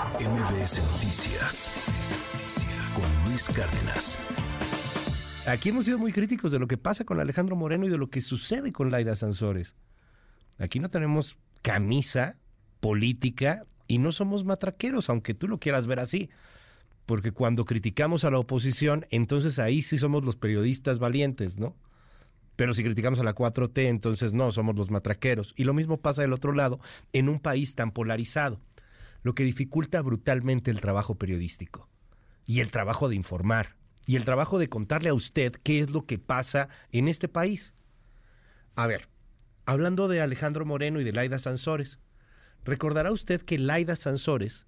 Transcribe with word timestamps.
MBS 0.00 0.80
Noticias 0.94 1.70
con 2.94 3.28
Luis 3.28 3.50
Cárdenas. 3.50 4.18
Aquí 5.46 5.68
hemos 5.68 5.84
sido 5.84 5.98
muy 5.98 6.10
críticos 6.10 6.52
de 6.52 6.58
lo 6.58 6.66
que 6.66 6.78
pasa 6.78 7.04
con 7.04 7.20
Alejandro 7.20 7.54
Moreno 7.54 7.84
y 7.84 7.90
de 7.90 7.98
lo 7.98 8.08
que 8.08 8.22
sucede 8.22 8.72
con 8.72 8.90
Laida 8.90 9.14
Sansores. 9.14 9.74
Aquí 10.58 10.80
no 10.80 10.88
tenemos 10.88 11.36
camisa 11.60 12.38
política 12.80 13.66
y 13.88 13.98
no 13.98 14.10
somos 14.10 14.44
matraqueros, 14.44 15.10
aunque 15.10 15.34
tú 15.34 15.48
lo 15.48 15.58
quieras 15.58 15.86
ver 15.86 16.00
así. 16.00 16.30
Porque 17.04 17.32
cuando 17.32 17.66
criticamos 17.66 18.24
a 18.24 18.30
la 18.30 18.38
oposición, 18.38 19.04
entonces 19.10 19.58
ahí 19.58 19.82
sí 19.82 19.98
somos 19.98 20.24
los 20.24 20.36
periodistas 20.36 20.98
valientes, 20.98 21.58
¿no? 21.58 21.76
Pero 22.56 22.72
si 22.74 22.82
criticamos 22.84 23.20
a 23.20 23.24
la 23.24 23.34
4T, 23.34 23.86
entonces 23.86 24.34
no, 24.34 24.52
somos 24.52 24.76
los 24.76 24.90
matraqueros. 24.90 25.54
Y 25.56 25.64
lo 25.64 25.74
mismo 25.74 25.98
pasa 25.98 26.22
del 26.22 26.32
otro 26.32 26.52
lado 26.52 26.78
en 27.12 27.28
un 27.28 27.40
país 27.40 27.74
tan 27.74 27.90
polarizado, 27.90 28.60
lo 29.22 29.34
que 29.34 29.44
dificulta 29.44 30.02
brutalmente 30.02 30.70
el 30.70 30.80
trabajo 30.80 31.16
periodístico 31.16 31.88
y 32.46 32.60
el 32.60 32.70
trabajo 32.70 33.08
de 33.08 33.16
informar 33.16 33.76
y 34.06 34.16
el 34.16 34.24
trabajo 34.24 34.58
de 34.58 34.68
contarle 34.68 35.10
a 35.10 35.14
usted 35.14 35.52
qué 35.62 35.80
es 35.80 35.90
lo 35.90 36.06
que 36.06 36.18
pasa 36.18 36.68
en 36.90 37.08
este 37.08 37.28
país. 37.28 37.74
A 38.74 38.86
ver, 38.86 39.08
hablando 39.66 40.08
de 40.08 40.20
Alejandro 40.20 40.64
Moreno 40.64 41.00
y 41.00 41.04
de 41.04 41.12
Laida 41.12 41.38
Sansores, 41.38 42.00
recordará 42.64 43.12
usted 43.12 43.42
que 43.42 43.58
Laida 43.58 43.96
Sansores 43.96 44.66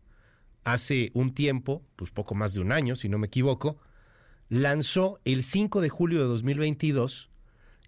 hace 0.64 1.10
un 1.14 1.34
tiempo, 1.34 1.84
pues 1.96 2.10
poco 2.10 2.34
más 2.34 2.54
de 2.54 2.60
un 2.60 2.72
año, 2.72 2.94
si 2.94 3.08
no 3.08 3.18
me 3.18 3.26
equivoco, 3.26 3.78
lanzó 4.48 5.18
el 5.24 5.42
5 5.42 5.80
de 5.80 5.88
julio 5.88 6.20
de 6.20 6.26
2022 6.26 7.30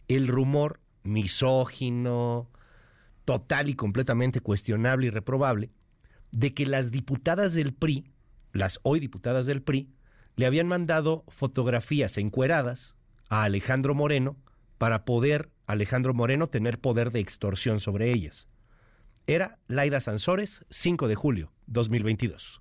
el 0.08 0.28
rumor 0.28 0.80
misógino, 1.02 2.50
total 3.24 3.68
y 3.68 3.74
completamente 3.74 4.40
cuestionable 4.40 5.06
y 5.06 5.10
reprobable, 5.10 5.70
de 6.38 6.54
que 6.54 6.66
las 6.66 6.90
diputadas 6.90 7.54
del 7.54 7.74
PRI, 7.74 8.04
las 8.52 8.80
hoy 8.82 9.00
diputadas 9.00 9.46
del 9.46 9.62
PRI, 9.62 9.90
le 10.36 10.46
habían 10.46 10.66
mandado 10.66 11.24
fotografías 11.28 12.18
encueradas 12.18 12.96
a 13.28 13.44
Alejandro 13.44 13.94
Moreno 13.94 14.36
para 14.78 15.04
poder 15.04 15.50
Alejandro 15.66 16.12
Moreno 16.12 16.48
tener 16.48 16.78
poder 16.78 17.10
de 17.10 17.20
extorsión 17.20 17.80
sobre 17.80 18.10
ellas. 18.10 18.48
Era 19.26 19.58
Laida 19.68 20.00
Sansores, 20.00 20.66
5 20.68 21.08
de 21.08 21.14
julio 21.14 21.52
2022. 21.66 22.60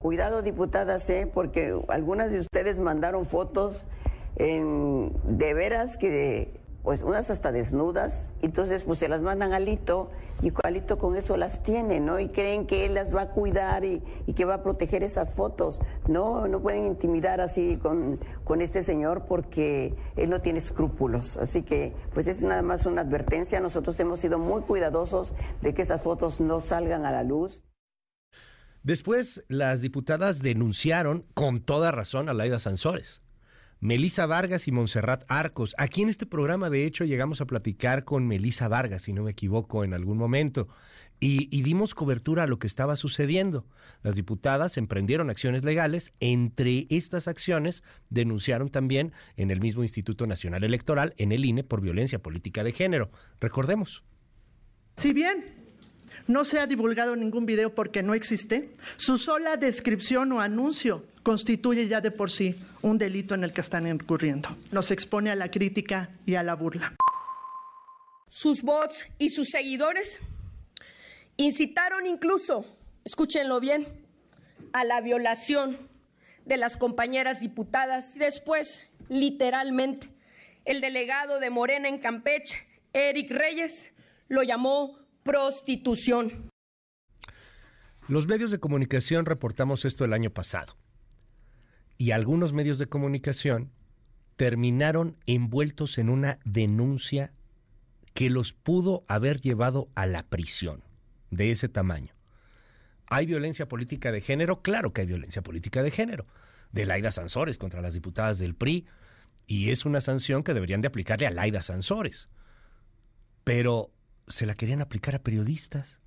Cuidado, 0.00 0.42
diputadas, 0.42 1.08
¿eh? 1.10 1.30
porque 1.32 1.74
algunas 1.88 2.30
de 2.30 2.38
ustedes 2.38 2.78
mandaron 2.78 3.26
fotos 3.26 3.84
en, 4.36 5.12
de 5.24 5.54
veras 5.54 5.96
que 5.96 6.60
pues 6.84 7.02
unas 7.02 7.30
hasta 7.30 7.50
desnudas, 7.50 8.12
entonces 8.42 8.82
pues 8.82 8.98
se 8.98 9.08
las 9.08 9.22
mandan 9.22 9.54
a 9.54 9.56
Alito 9.56 10.10
y 10.42 10.52
Alito 10.62 10.98
con 10.98 11.16
eso 11.16 11.38
las 11.38 11.62
tiene, 11.62 11.98
¿no? 11.98 12.20
Y 12.20 12.28
creen 12.28 12.66
que 12.66 12.84
él 12.84 12.92
las 12.92 13.12
va 13.12 13.22
a 13.22 13.30
cuidar 13.30 13.86
y, 13.86 14.02
que 14.36 14.44
va 14.44 14.56
a 14.56 14.62
proteger 14.62 15.02
esas 15.02 15.32
fotos. 15.32 15.80
No, 16.06 16.46
no 16.46 16.60
pueden 16.60 16.84
intimidar 16.84 17.40
así 17.40 17.78
con, 17.78 18.20
con 18.44 18.60
este 18.60 18.82
señor 18.82 19.24
porque 19.26 19.94
él 20.16 20.28
no 20.28 20.42
tiene 20.42 20.58
escrúpulos. 20.58 21.38
Así 21.38 21.62
que 21.62 21.94
pues 22.12 22.26
es 22.26 22.42
nada 22.42 22.60
más 22.60 22.84
una 22.84 23.00
advertencia. 23.00 23.60
Nosotros 23.60 23.98
hemos 23.98 24.20
sido 24.20 24.38
muy 24.38 24.60
cuidadosos 24.60 25.32
de 25.62 25.72
que 25.72 25.80
esas 25.80 26.02
fotos 26.02 26.38
no 26.38 26.60
salgan 26.60 27.06
a 27.06 27.12
la 27.12 27.22
luz. 27.22 27.62
Después, 28.82 29.46
las 29.48 29.80
diputadas 29.80 30.42
denunciaron 30.42 31.24
con 31.32 31.60
toda 31.60 31.90
razón 31.90 32.28
a 32.28 32.34
Laida 32.34 32.58
Sansores 32.58 33.23
Melisa 33.84 34.24
Vargas 34.24 34.66
y 34.66 34.72
Montserrat 34.72 35.24
Arcos. 35.28 35.74
Aquí 35.76 36.00
en 36.00 36.08
este 36.08 36.24
programa, 36.24 36.70
de 36.70 36.86
hecho, 36.86 37.04
llegamos 37.04 37.42
a 37.42 37.44
platicar 37.44 38.04
con 38.04 38.26
Melisa 38.26 38.66
Vargas, 38.66 39.02
si 39.02 39.12
no 39.12 39.24
me 39.24 39.32
equivoco, 39.32 39.84
en 39.84 39.92
algún 39.92 40.16
momento. 40.16 40.68
Y, 41.20 41.60
dimos 41.60 41.94
cobertura 41.94 42.44
a 42.44 42.46
lo 42.46 42.58
que 42.58 42.66
estaba 42.66 42.96
sucediendo. 42.96 43.66
Las 44.02 44.14
diputadas 44.14 44.78
emprendieron 44.78 45.28
acciones 45.28 45.64
legales. 45.64 46.14
Entre 46.20 46.86
estas 46.88 47.28
acciones 47.28 47.82
denunciaron 48.08 48.70
también 48.70 49.12
en 49.36 49.50
el 49.50 49.60
mismo 49.60 49.82
Instituto 49.82 50.26
Nacional 50.26 50.64
Electoral, 50.64 51.12
en 51.18 51.32
el 51.32 51.44
INE, 51.44 51.62
por 51.62 51.82
violencia 51.82 52.22
política 52.22 52.64
de 52.64 52.72
género. 52.72 53.10
Recordemos. 53.38 54.02
Si 54.96 55.12
bien 55.12 55.63
no 56.26 56.44
se 56.44 56.58
ha 56.58 56.66
divulgado 56.66 57.16
ningún 57.16 57.46
video 57.46 57.74
porque 57.74 58.02
no 58.02 58.14
existe, 58.14 58.70
su 58.96 59.18
sola 59.18 59.56
descripción 59.56 60.32
o 60.32 60.40
anuncio 60.40 61.04
constituye 61.22 61.88
ya 61.88 62.00
de 62.00 62.10
por 62.10 62.30
sí 62.30 62.54
un 62.82 62.98
delito 62.98 63.34
en 63.34 63.44
el 63.44 63.52
que 63.52 63.62
están 63.62 63.86
incurriendo. 63.86 64.50
Nos 64.70 64.90
expone 64.90 65.30
a 65.30 65.34
la 65.34 65.50
crítica 65.50 66.10
y 66.26 66.34
a 66.34 66.42
la 66.42 66.54
burla. 66.54 66.94
Sus 68.28 68.62
bots 68.62 68.96
y 69.18 69.30
sus 69.30 69.48
seguidores 69.48 70.18
incitaron 71.36 72.06
incluso, 72.06 72.66
escúchenlo 73.04 73.60
bien, 73.60 73.86
a 74.72 74.84
la 74.84 75.00
violación 75.00 75.78
de 76.44 76.56
las 76.56 76.76
compañeras 76.76 77.40
diputadas. 77.40 78.14
Después, 78.14 78.82
literalmente, 79.08 80.08
el 80.64 80.80
delegado 80.80 81.40
de 81.40 81.50
Morena 81.50 81.88
en 81.88 81.98
Campeche, 81.98 82.66
Eric 82.92 83.30
Reyes, 83.30 83.92
lo 84.28 84.42
llamó 84.42 84.98
prostitución. 85.24 86.50
Los 88.06 88.26
medios 88.26 88.50
de 88.50 88.60
comunicación 88.60 89.24
reportamos 89.24 89.84
esto 89.84 90.04
el 90.04 90.12
año 90.12 90.30
pasado. 90.30 90.76
Y 91.96 92.10
algunos 92.10 92.52
medios 92.52 92.78
de 92.78 92.86
comunicación 92.86 93.72
terminaron 94.36 95.16
envueltos 95.26 95.98
en 95.98 96.10
una 96.10 96.38
denuncia 96.44 97.32
que 98.12 98.30
los 98.30 98.52
pudo 98.52 99.04
haber 99.08 99.40
llevado 99.40 99.88
a 99.94 100.06
la 100.06 100.24
prisión 100.24 100.84
de 101.30 101.50
ese 101.50 101.68
tamaño. 101.68 102.12
¿Hay 103.06 103.26
violencia 103.26 103.66
política 103.66 104.12
de 104.12 104.20
género? 104.20 104.60
Claro 104.60 104.92
que 104.92 105.02
hay 105.02 105.06
violencia 105.06 105.42
política 105.42 105.82
de 105.82 105.90
género. 105.90 106.26
De 106.72 106.84
Laida 106.84 107.12
Sansores 107.12 107.56
contra 107.56 107.80
las 107.80 107.94
diputadas 107.94 108.38
del 108.38 108.54
PRI. 108.54 108.86
Y 109.46 109.70
es 109.70 109.86
una 109.86 110.00
sanción 110.00 110.42
que 110.42 110.54
deberían 110.54 110.80
de 110.80 110.88
aplicarle 110.88 111.26
a 111.26 111.30
Laida 111.30 111.62
Sansores. 111.62 112.28
Pero 113.44 113.93
se 114.28 114.46
la 114.46 114.54
querían 114.54 114.80
aplicar 114.80 115.14
a 115.14 115.22
periodistas. 115.22 116.00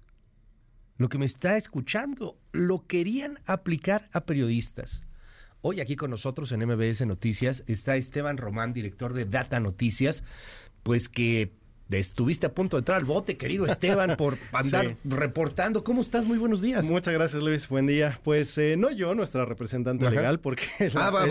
Lo 0.97 1.09
que 1.09 1.17
me 1.17 1.25
está 1.25 1.57
escuchando, 1.57 2.39
lo 2.51 2.87
querían 2.87 3.39
aplicar 3.45 4.09
a 4.13 4.25
periodistas. 4.25 5.03
Hoy 5.61 5.79
aquí 5.79 5.95
con 5.95 6.09
nosotros 6.09 6.51
en 6.51 6.65
MBS 6.65 7.05
Noticias 7.05 7.63
está 7.67 7.95
Esteban 7.95 8.37
Román, 8.37 8.73
director 8.73 9.13
de 9.13 9.25
Data 9.25 9.59
Noticias, 9.59 10.23
pues 10.83 11.09
que 11.09 11.53
Estuviste 11.89 12.45
a 12.45 12.53
punto 12.53 12.75
de 12.75 12.79
entrar 12.79 12.97
al 12.97 13.05
bote, 13.05 13.37
querido 13.37 13.65
Esteban, 13.65 14.17
por 14.17 14.37
andar 14.51 14.97
reportando. 15.05 15.83
¿Cómo 15.83 16.01
estás? 16.01 16.25
Muy 16.25 16.37
buenos 16.37 16.61
días. 16.61 16.85
Muchas 16.89 17.13
gracias, 17.13 17.41
Luis. 17.41 17.69
Buen 17.69 17.87
día. 17.87 18.19
Pues 18.23 18.57
eh, 18.57 18.75
no 18.77 18.91
yo, 18.91 19.15
nuestra 19.15 19.45
representante 19.45 20.09
legal, 20.09 20.39
porque 20.39 20.63
ah, 20.95 21.25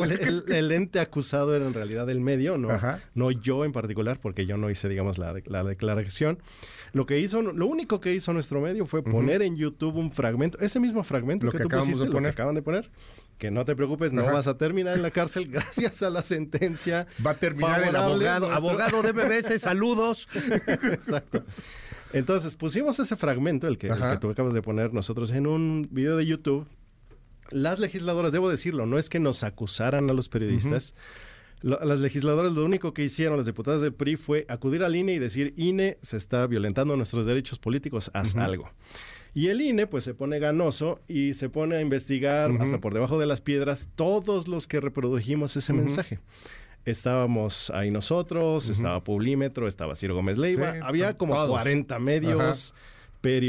el, 0.48 0.72
ente 0.72 1.00
acusado 1.00 1.54
era 1.54 1.66
en 1.66 1.74
realidad 1.74 2.08
el 2.08 2.20
medio, 2.20 2.56
no, 2.56 2.68
no 3.14 3.30
yo 3.30 3.64
en 3.64 3.72
particular, 3.72 4.18
porque 4.20 4.46
yo 4.46 4.56
no 4.56 4.70
hice, 4.70 4.88
digamos, 4.88 5.18
la, 5.18 5.34
la 5.44 5.62
declaración. 5.62 6.38
Lo 6.92 7.04
que 7.04 7.20
hizo, 7.20 7.42
lo 7.42 7.66
único 7.66 8.00
que 8.00 8.14
hizo 8.14 8.32
nuestro 8.32 8.62
medio 8.62 8.86
fue 8.86 9.02
poner 9.02 9.42
en 9.42 9.56
YouTube 9.56 9.96
un 9.96 10.10
fragmento, 10.10 10.58
ese 10.60 10.80
mismo 10.80 11.02
fragmento 11.02 11.50
que, 11.50 11.58
tú 11.58 11.68
pusiste, 11.68 12.06
lo 12.06 12.20
que 12.20 12.28
acaban 12.28 12.54
de 12.54 12.62
poner, 12.62 12.90
que 13.38 13.50
no 13.50 13.64
te 13.64 13.76
preocupes, 13.76 14.12
no 14.12 14.24
vas 14.24 14.46
a 14.46 14.56
terminar 14.56 14.96
en 14.96 15.02
la 15.02 15.10
cárcel 15.10 15.48
gracias 15.50 16.02
a 16.02 16.10
la 16.10 16.22
sentencia. 16.22 17.06
Va 17.24 17.32
a 17.32 17.38
terminar 17.38 17.82
el 17.82 17.96
abogado, 17.96 18.50
abogado 18.50 19.02
de 19.02 19.12
MBS, 19.12 19.60
saludos. 19.60 20.28
Exacto. 20.66 21.44
Entonces 22.12 22.54
pusimos 22.54 22.98
ese 22.98 23.16
fragmento, 23.16 23.66
el 23.66 23.78
que, 23.78 23.92
tú 24.20 24.30
acabas 24.30 24.54
de 24.54 24.62
poner 24.62 24.92
nosotros 24.92 25.30
en 25.32 25.46
un 25.46 25.88
video 25.90 26.16
de 26.16 26.24
YouTube. 26.24 26.66
Las 27.50 27.78
legisladoras, 27.78 28.32
debo 28.32 28.48
decirlo, 28.48 28.86
no 28.86 28.98
es 28.98 29.08
que 29.08 29.20
nos 29.20 29.44
acusaran 29.44 30.08
a 30.10 30.12
los 30.12 30.28
periodistas, 30.28 30.94
las 31.62 32.00
legisladoras 32.00 32.52
lo 32.52 32.64
único 32.64 32.92
que 32.92 33.04
hicieron, 33.04 33.36
las 33.36 33.46
diputadas 33.46 33.80
del 33.80 33.94
PRI, 33.94 34.16
fue 34.16 34.46
acudir 34.48 34.84
al 34.84 34.94
INE 34.94 35.14
y 35.14 35.18
decir, 35.18 35.54
INE 35.56 35.98
se 36.02 36.16
está 36.16 36.46
violentando 36.46 36.96
nuestros 36.96 37.24
derechos 37.26 37.58
políticos, 37.58 38.10
haz 38.14 38.36
algo. 38.36 38.70
Y 39.36 39.48
el 39.48 39.60
INE 39.60 39.86
pues 39.86 40.02
se 40.02 40.14
pone 40.14 40.38
ganoso 40.38 40.98
y 41.08 41.34
se 41.34 41.50
pone 41.50 41.76
a 41.76 41.82
investigar 41.82 42.50
hasta 42.58 42.80
por 42.80 42.94
debajo 42.94 43.18
de 43.18 43.26
las 43.26 43.42
piedras 43.42 43.86
todos 43.94 44.48
los 44.48 44.66
que 44.66 44.80
reprodujimos 44.80 45.54
ese 45.58 45.74
mensaje. 45.74 46.20
Estábamos 46.86 47.68
ahí 47.68 47.90
nosotros, 47.90 48.70
estaba 48.70 49.04
Publímetro, 49.04 49.68
estaba 49.68 49.94
Ciro 49.94 50.14
Gómez 50.14 50.38
Leiva, 50.38 50.76
había 50.82 51.16
como 51.16 51.34
40 51.48 51.98
medios 51.98 52.72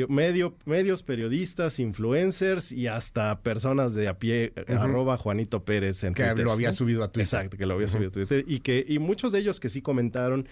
medio, 0.09 0.55
medios, 0.65 1.03
periodistas, 1.03 1.79
influencers 1.79 2.73
y 2.73 2.87
hasta 2.87 3.39
personas 3.41 3.95
de 3.95 4.09
a 4.09 4.17
pie, 4.19 4.53
eh, 4.55 4.65
arroba 4.77 5.15
Juanito 5.15 5.63
Pérez 5.63 6.03
en 6.03 6.13
que 6.13 6.35
lo 6.35 6.51
había 6.51 6.73
subido 6.73 7.01
a 7.01 7.07
Twitter. 7.07 7.21
Exacto, 7.21 7.57
que 7.57 7.65
lo 7.65 7.75
había 7.75 7.87
subido 7.87 8.09
a 8.09 8.11
Twitter. 8.11 8.43
Y, 8.45 8.59
que, 8.59 8.83
y 8.85 8.99
muchos 8.99 9.31
de 9.31 9.39
ellos 9.39 9.61
que 9.61 9.69
sí 9.69 9.81
comentaron, 9.81 10.47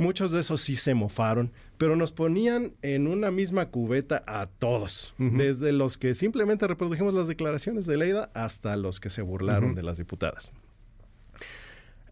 muchos 0.00 0.32
de 0.32 0.40
esos 0.40 0.60
sí 0.60 0.76
se 0.76 0.94
mofaron, 0.94 1.52
pero 1.78 1.94
nos 1.94 2.10
ponían 2.10 2.72
en 2.82 3.06
una 3.06 3.30
misma 3.30 3.66
cubeta 3.66 4.24
a 4.26 4.46
todos, 4.46 5.14
desde 5.18 5.72
los 5.72 5.98
que 5.98 6.14
simplemente 6.14 6.66
reprodujimos 6.66 7.14
las 7.14 7.28
declaraciones 7.28 7.86
de 7.86 7.96
Leida 7.96 8.30
hasta 8.34 8.76
los 8.76 8.98
que 8.98 9.10
se 9.10 9.22
burlaron 9.22 9.74
de 9.74 9.82
las 9.82 9.98
diputadas. 9.98 10.52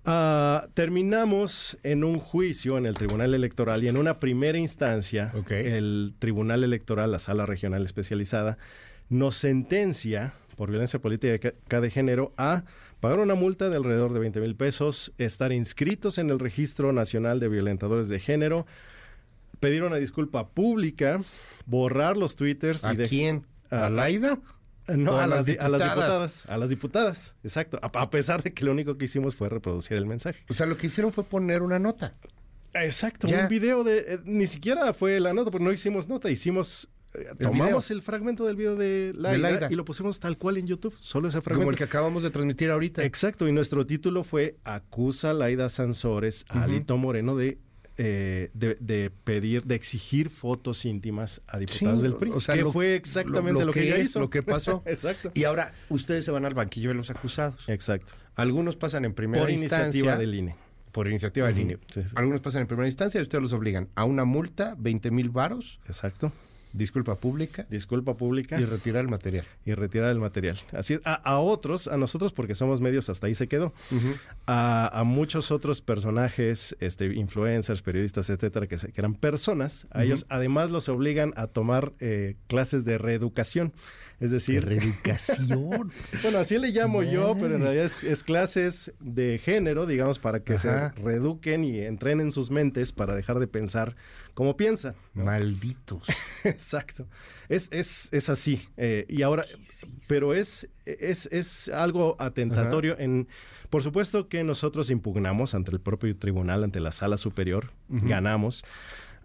Ah, 0.04 0.68
terminamos 0.74 1.78
en 1.82 2.04
un 2.04 2.18
juicio 2.18 2.78
en 2.78 2.86
el 2.86 2.94
Tribunal 2.94 3.34
Electoral 3.34 3.84
y 3.84 3.88
en 3.88 3.98
una 3.98 4.20
primera 4.20 4.56
instancia 4.56 5.32
el 5.50 6.14
Tribunal 6.18 6.64
Electoral, 6.64 7.10
la 7.12 7.18
Sala 7.18 7.44
Regional 7.44 7.84
Especializada, 7.84 8.56
nos 9.10 9.36
sentencia 9.36 10.32
por 10.56 10.70
violencia 10.70 10.98
política 10.98 11.80
de 11.80 11.90
género 11.90 12.32
a 12.36 12.64
pagar 13.00 13.20
una 13.20 13.34
multa 13.34 13.68
de 13.68 13.76
alrededor 13.76 14.12
de 14.12 14.20
20 14.20 14.40
mil 14.40 14.56
pesos, 14.56 15.12
estar 15.18 15.52
inscritos 15.52 16.18
en 16.18 16.30
el 16.30 16.38
Registro 16.38 16.92
Nacional 16.92 17.40
de 17.40 17.48
Violentadores 17.48 18.08
de 18.08 18.20
Género, 18.20 18.66
pedir 19.60 19.82
una 19.82 19.96
disculpa 19.96 20.48
pública, 20.48 21.20
borrar 21.66 22.16
los 22.16 22.36
twitters. 22.36 22.84
¿A 22.84 22.94
quién? 22.94 23.46
¿A 23.70 23.88
Laida? 23.88 24.38
No, 24.88 25.18
a, 25.18 25.26
las, 25.26 25.44
diputadas. 25.44 26.46
A 26.46 26.56
las 26.56 26.70
diputadas, 26.70 27.36
exacto. 27.44 27.78
A, 27.82 28.10
pesar 28.10 28.42
de 28.42 28.54
que 28.54 28.64
lo 28.64 28.72
único 28.72 28.96
que 28.96 29.04
hicimos 29.04 29.34
fue 29.34 29.50
reproducir 29.50 29.98
el 29.98 30.06
mensaje. 30.06 30.42
O 30.48 30.54
sea, 30.54 30.64
lo 30.64 30.78
que 30.78 30.86
hicieron 30.86 31.12
fue 31.12 31.24
poner 31.24 31.62
una 31.62 31.78
nota. 31.78 32.14
Exacto, 32.72 33.26
un 33.26 33.48
video 33.48 33.84
de... 33.84 33.98
Eh, 33.98 34.18
ni 34.24 34.46
siquiera 34.46 34.92
fue 34.94 35.20
la 35.20 35.34
nota, 35.34 35.50
porque 35.50 35.64
no 35.64 35.72
hicimos 35.72 36.08
nota, 36.08 36.30
hicimos... 36.30 36.88
Eh, 37.14 37.26
tomamos 37.40 37.90
el 37.90 38.02
fragmento 38.02 38.44
del 38.44 38.56
video 38.56 38.76
de 38.76 39.12
Laida, 39.16 39.68
y 39.70 39.74
lo 39.74 39.84
pusimos 39.84 40.20
tal 40.20 40.36
cual 40.36 40.58
en 40.58 40.66
YouTube, 40.66 40.94
solo 41.00 41.28
ese 41.28 41.40
fragmento. 41.40 41.62
Como 41.62 41.70
el 41.70 41.76
que 41.76 41.84
acabamos 41.84 42.22
de 42.22 42.30
transmitir 42.30 42.70
ahorita. 42.70 43.04
Exacto, 43.04 43.48
y 43.48 43.52
nuestro 43.52 43.86
título 43.86 44.24
fue 44.24 44.56
Acusa 44.64 45.32
Laida 45.32 45.68
Sansores 45.68 46.44
a 46.48 46.64
Alito 46.64 46.96
Moreno 46.96 47.36
de 47.36 47.58
eh, 48.00 48.50
de, 48.54 49.10
pedir, 49.24 49.64
de 49.64 49.74
exigir 49.74 50.30
fotos 50.30 50.84
íntimas 50.84 51.42
a 51.48 51.58
diputados 51.58 52.00
del 52.00 52.14
PRI. 52.14 52.30
O 52.30 52.38
sea, 52.38 52.54
que 52.54 52.64
fue 52.66 52.94
exactamente 52.94 53.64
lo, 53.64 53.72
que, 53.72 53.82
ella 53.82 53.98
hizo. 53.98 54.20
Lo 54.20 54.30
que 54.30 54.44
pasó. 54.44 54.84
Exacto. 54.86 55.32
Y 55.34 55.42
ahora 55.42 55.74
ustedes 55.88 56.24
se 56.24 56.30
van 56.30 56.44
al 56.44 56.54
banquillo 56.54 56.90
de 56.90 56.94
los 56.94 57.10
acusados. 57.10 57.68
Exacto. 57.68 58.12
Algunos 58.36 58.76
pasan 58.76 59.04
en 59.04 59.14
primera 59.14 59.42
por 59.42 59.50
instancia. 59.50 59.86
iniciativa 59.88 60.16
del 60.16 60.32
INE. 60.32 60.54
Por 60.92 61.08
iniciativa 61.08 61.48
del 61.48 61.58
INE. 61.58 61.78
Algunos 62.14 62.40
pasan 62.40 62.60
en 62.60 62.68
primera 62.68 62.86
instancia 62.86 63.18
y 63.18 63.22
ustedes 63.22 63.42
los 63.42 63.52
obligan 63.52 63.88
a 63.96 64.04
una 64.04 64.24
multa, 64.24 64.76
20 64.78 65.10
mil 65.10 65.30
varos. 65.30 65.80
Exacto. 65.86 66.30
Disculpa 66.72 67.16
pública. 67.16 67.66
Disculpa 67.70 68.14
pública. 68.16 68.60
Y 68.60 68.64
retirar 68.64 69.02
el 69.02 69.10
material. 69.10 69.46
Y 69.64 69.74
retirar 69.74 70.10
el 70.10 70.18
material. 70.18 70.58
Así 70.72 70.94
es. 70.94 71.00
A, 71.04 71.38
otros, 71.38 71.88
a 71.88 71.96
nosotros, 71.96 72.32
porque 72.32 72.54
somos 72.54 72.80
medios, 72.80 73.08
hasta 73.08 73.26
ahí 73.26 73.34
se 73.34 73.48
quedó. 73.48 73.72
a, 74.46 75.02
muchos 75.04 75.50
otros 75.50 75.80
personajes, 75.80 76.76
este, 76.80 77.06
influencers, 77.06 77.82
periodistas, 77.82 78.30
etcétera, 78.30 78.66
que, 78.66 78.76
que 78.76 79.00
eran 79.00 79.14
personas, 79.14 79.86
a 79.90 80.04
ellos 80.04 80.26
además 80.28 80.70
los 80.70 80.88
obligan 80.88 81.32
a 81.36 81.46
tomar 81.46 81.92
eh, 82.00 82.36
clases 82.46 82.84
de 82.84 82.98
reeducación. 82.98 83.72
Es 84.20 84.32
decir... 84.32 84.64
Reeducación. 84.64 85.92
bueno, 86.22 86.38
así 86.38 86.58
le 86.58 86.68
llamo 86.68 87.02
yo, 87.02 87.36
pero 87.40 87.56
en 87.56 87.62
realidad 87.62 87.84
es, 87.84 88.24
clases 88.24 88.92
de 88.98 89.38
género, 89.38 89.86
digamos, 89.86 90.18
para 90.18 90.40
que 90.40 90.58
se 90.58 90.90
reeduquen 90.92 91.64
y 91.64 91.80
entrenen 91.80 92.32
sus 92.32 92.50
mentes 92.50 92.92
para 92.92 93.14
dejar 93.14 93.38
de 93.38 93.46
pensar 93.46 93.94
como 94.34 94.56
piensan. 94.56 94.94
Malditos. 95.14 96.02
Exacto. 96.44 97.06
Es, 97.48 97.68
es, 97.70 98.08
es 98.12 98.28
así. 98.28 98.68
Eh, 98.76 99.06
y 99.08 99.22
ahora, 99.22 99.44
pero 100.08 100.34
es, 100.34 100.68
es, 100.84 101.26
es 101.32 101.68
algo 101.68 102.16
atentatorio 102.18 102.98
en... 102.98 103.28
Por 103.70 103.82
supuesto 103.82 104.28
que 104.28 104.44
nosotros 104.44 104.90
impugnamos 104.90 105.54
ante 105.54 105.72
el 105.72 105.80
propio 105.80 106.16
tribunal, 106.16 106.64
ante 106.64 106.80
la 106.80 106.90
sala 106.90 107.18
superior, 107.18 107.70
ganamos. 107.88 108.64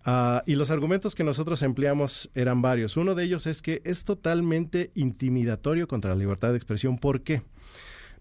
Ah, 0.05 0.43
y 0.45 0.55
los 0.55 0.69
argumentos 0.69 1.15
que 1.15 1.23
nosotros 1.23 1.61
empleamos 1.63 2.29
eran 2.35 2.61
varios. 2.61 2.97
Uno 2.97 3.15
de 3.15 3.23
ellos 3.23 3.47
es 3.47 3.61
que 3.61 3.81
es 3.85 4.03
totalmente 4.03 4.91
intimidatorio 4.95 5.87
contra 5.87 6.11
la 6.11 6.17
libertad 6.17 6.49
de 6.49 6.57
expresión. 6.57 6.97
¿Por 6.97 7.21
qué? 7.21 7.41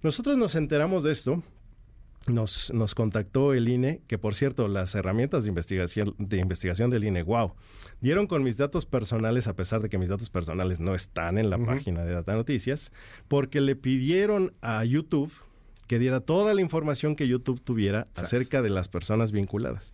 Nosotros 0.03 0.37
nos 0.37 0.55
enteramos 0.55 1.03
de 1.03 1.13
esto. 1.13 1.43
Nos, 2.29 2.73
nos 2.73 2.95
contactó 2.95 3.53
el 3.53 3.69
INE, 3.69 4.01
que 4.07 4.17
por 4.17 4.37
cierto, 4.37 4.69
las 4.69 4.95
herramientas 4.95 5.43
de 5.43 5.49
investigación, 5.49 6.15
de 6.19 6.39
investigación 6.39 6.89
del 6.89 7.03
INE, 7.03 7.25
wow, 7.25 7.55
dieron 8.01 8.29
con 8.29 8.45
mis 8.45 8.57
datos 8.57 8.87
personales, 8.87 9.49
a 9.49 9.57
pesar 9.57 9.81
de 9.81 9.89
que 9.89 9.99
mis 9.99 10.09
datos 10.09 10.31
personales 10.31 10.79
no 10.79 10.95
están 10.95 11.37
en 11.37 11.51
la 11.51 11.59
página 11.59 12.05
de 12.05 12.13
Data 12.13 12.35
Noticias, 12.35 12.93
porque 13.27 13.61
le 13.61 13.75
pidieron 13.75 14.55
a 14.61 14.85
YouTube 14.85 15.33
que 15.89 15.99
diera 15.99 16.21
toda 16.21 16.55
la 16.55 16.61
información 16.61 17.17
que 17.17 17.27
YouTube 17.27 17.61
tuviera 17.61 18.07
acerca 18.15 18.63
de 18.63 18.71
las 18.71 18.87
personas 18.87 19.33
vinculadas. 19.33 19.93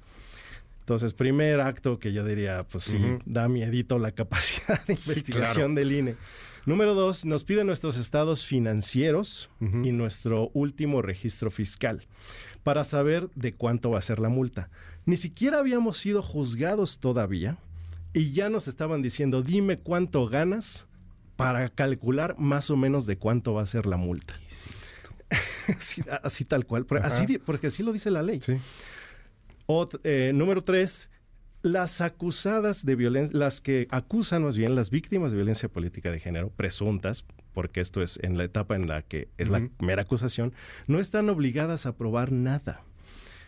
Entonces, 0.89 1.13
primer 1.13 1.61
acto 1.61 1.99
que 1.99 2.15
yo 2.15 2.25
diría, 2.25 2.65
pues 2.67 2.85
sí, 2.85 2.99
da 3.27 3.47
miedito 3.47 3.99
la 3.99 4.11
capacidad 4.13 4.83
de 4.87 4.95
investigación 4.95 5.75
del 5.75 5.93
INE. 5.93 6.17
Número 6.65 6.95
dos, 6.95 7.27
nos 7.27 7.45
pide 7.45 7.63
nuestros 7.63 7.99
estados 7.99 8.47
financieros 8.47 9.51
y 9.61 9.93
nuestro 9.93 10.51
último 10.55 11.03
registro 11.03 11.51
fiscal 11.51 12.07
para 12.63 12.85
saber 12.85 13.29
de 13.35 13.53
cuánto 13.53 13.91
va 13.91 13.99
a 13.99 14.01
ser 14.01 14.19
la 14.19 14.31
multa. 14.31 14.71
Ni 15.05 15.19
siquiera 15.19 15.59
habíamos 15.59 15.99
sido 15.99 16.23
juzgados 16.23 17.01
todavía 17.01 17.59
y 18.15 18.33
ya 18.33 18.49
nos 18.49 18.67
estaban 18.67 19.03
diciendo, 19.03 19.43
dime 19.43 19.81
cuánto 19.81 20.27
ganas 20.27 20.87
para 21.37 21.69
calcular 21.69 22.35
más 22.39 22.71
o 22.71 22.79
menos 22.79 23.05
de 23.05 23.19
cuánto 23.19 23.53
va 23.53 23.61
a 23.61 23.67
ser 23.67 23.85
la 23.85 23.99
multa. 23.99 24.41
así, 26.23 26.47
tal 26.47 26.65
cual, 26.65 26.87
así, 27.03 27.37
porque 27.37 27.67
así 27.67 27.83
lo 27.83 27.93
dice 27.93 28.11
la 28.11 28.23
ley. 28.23 28.41
Sí. 28.41 28.59
Eh, 30.03 30.33
número 30.35 30.63
tres, 30.63 31.11
las 31.61 32.01
acusadas 32.01 32.87
de 32.87 32.97
violencia, 32.97 33.39
las 33.39 33.61
que 33.61 33.87
acusan 33.91 34.45
más 34.45 34.57
bien 34.57 34.75
las 34.75 34.89
víctimas 34.89 35.31
de 35.31 35.37
violencia 35.37 35.69
política 35.69 36.11
de 36.11 36.21
género, 36.21 36.49
presuntas, 36.49 37.27
porque 37.53 37.81
esto 37.81 38.01
es 38.01 38.19
en 38.23 38.39
la 38.39 38.45
etapa 38.45 38.77
en 38.77 38.89
la 38.89 39.03
que 39.03 39.29
es 39.37 39.51
la 39.51 39.69
mera 39.79 40.03
acusación, 40.03 40.55
no 40.87 41.01
están 41.01 41.29
obligadas 41.29 41.85
a 41.85 41.99
probar 41.99 42.33
nada. 42.33 42.83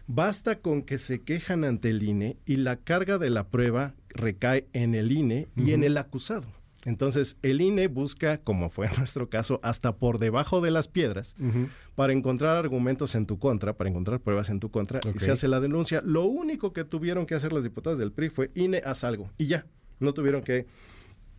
Basta 0.08 0.56
con 0.58 0.82
que 0.82 0.99
se 0.99 1.22
quejan 1.22 1.64
ante 1.64 1.88
el 1.88 2.02
INE 2.02 2.37
y 2.44 2.56
la 2.56 2.76
carga 2.76 3.16
de 3.16 3.31
la 3.31 3.49
prueba 3.49 3.94
recae 4.11 4.66
en 4.75 4.94
el 4.94 5.12
INE 5.12 5.49
y 5.56 5.73
en 5.73 5.84
el 5.84 5.96
acusado. 5.96 6.60
Entonces, 6.85 7.37
el 7.43 7.61
INE 7.61 7.88
busca, 7.88 8.38
como 8.38 8.69
fue 8.69 8.87
en 8.87 8.94
nuestro 8.99 9.29
caso, 9.29 9.61
hasta 9.62 9.97
por 9.97 10.19
debajo 10.19 10.61
de 10.61 10.71
las 10.71 10.88
piedras 10.88 11.37
para 11.94 12.12
encontrar 12.12 12.56
argumentos 12.56 13.15
en 13.15 13.27
tu 13.27 13.38
contra, 13.38 13.77
para 13.77 13.91
encontrar 13.91 14.21
pruebas 14.21 14.50
en 14.50 14.61
tu 14.61 14.71
contra, 14.71 15.00
y 15.15 15.19
se 15.19 15.31
hace 15.31 15.49
la 15.49 15.61
denuncia. 15.61 16.03
Lo 16.05 16.25
único 16.25 16.73
que 16.73 16.85
tuvieron 16.85 17.27
que 17.27 17.35
hacer 17.35 17.53
las 17.53 17.65
diputadas 17.65 17.99
del 17.99 18.12
PRI 18.12 18.31
fue 18.31 18.50
INE, 18.55 18.82
haz 18.85 19.05
algo, 19.05 19.31
y 19.38 19.47
ya. 19.47 19.67
No 19.99 20.15
tuvieron 20.15 20.43
que 20.43 20.67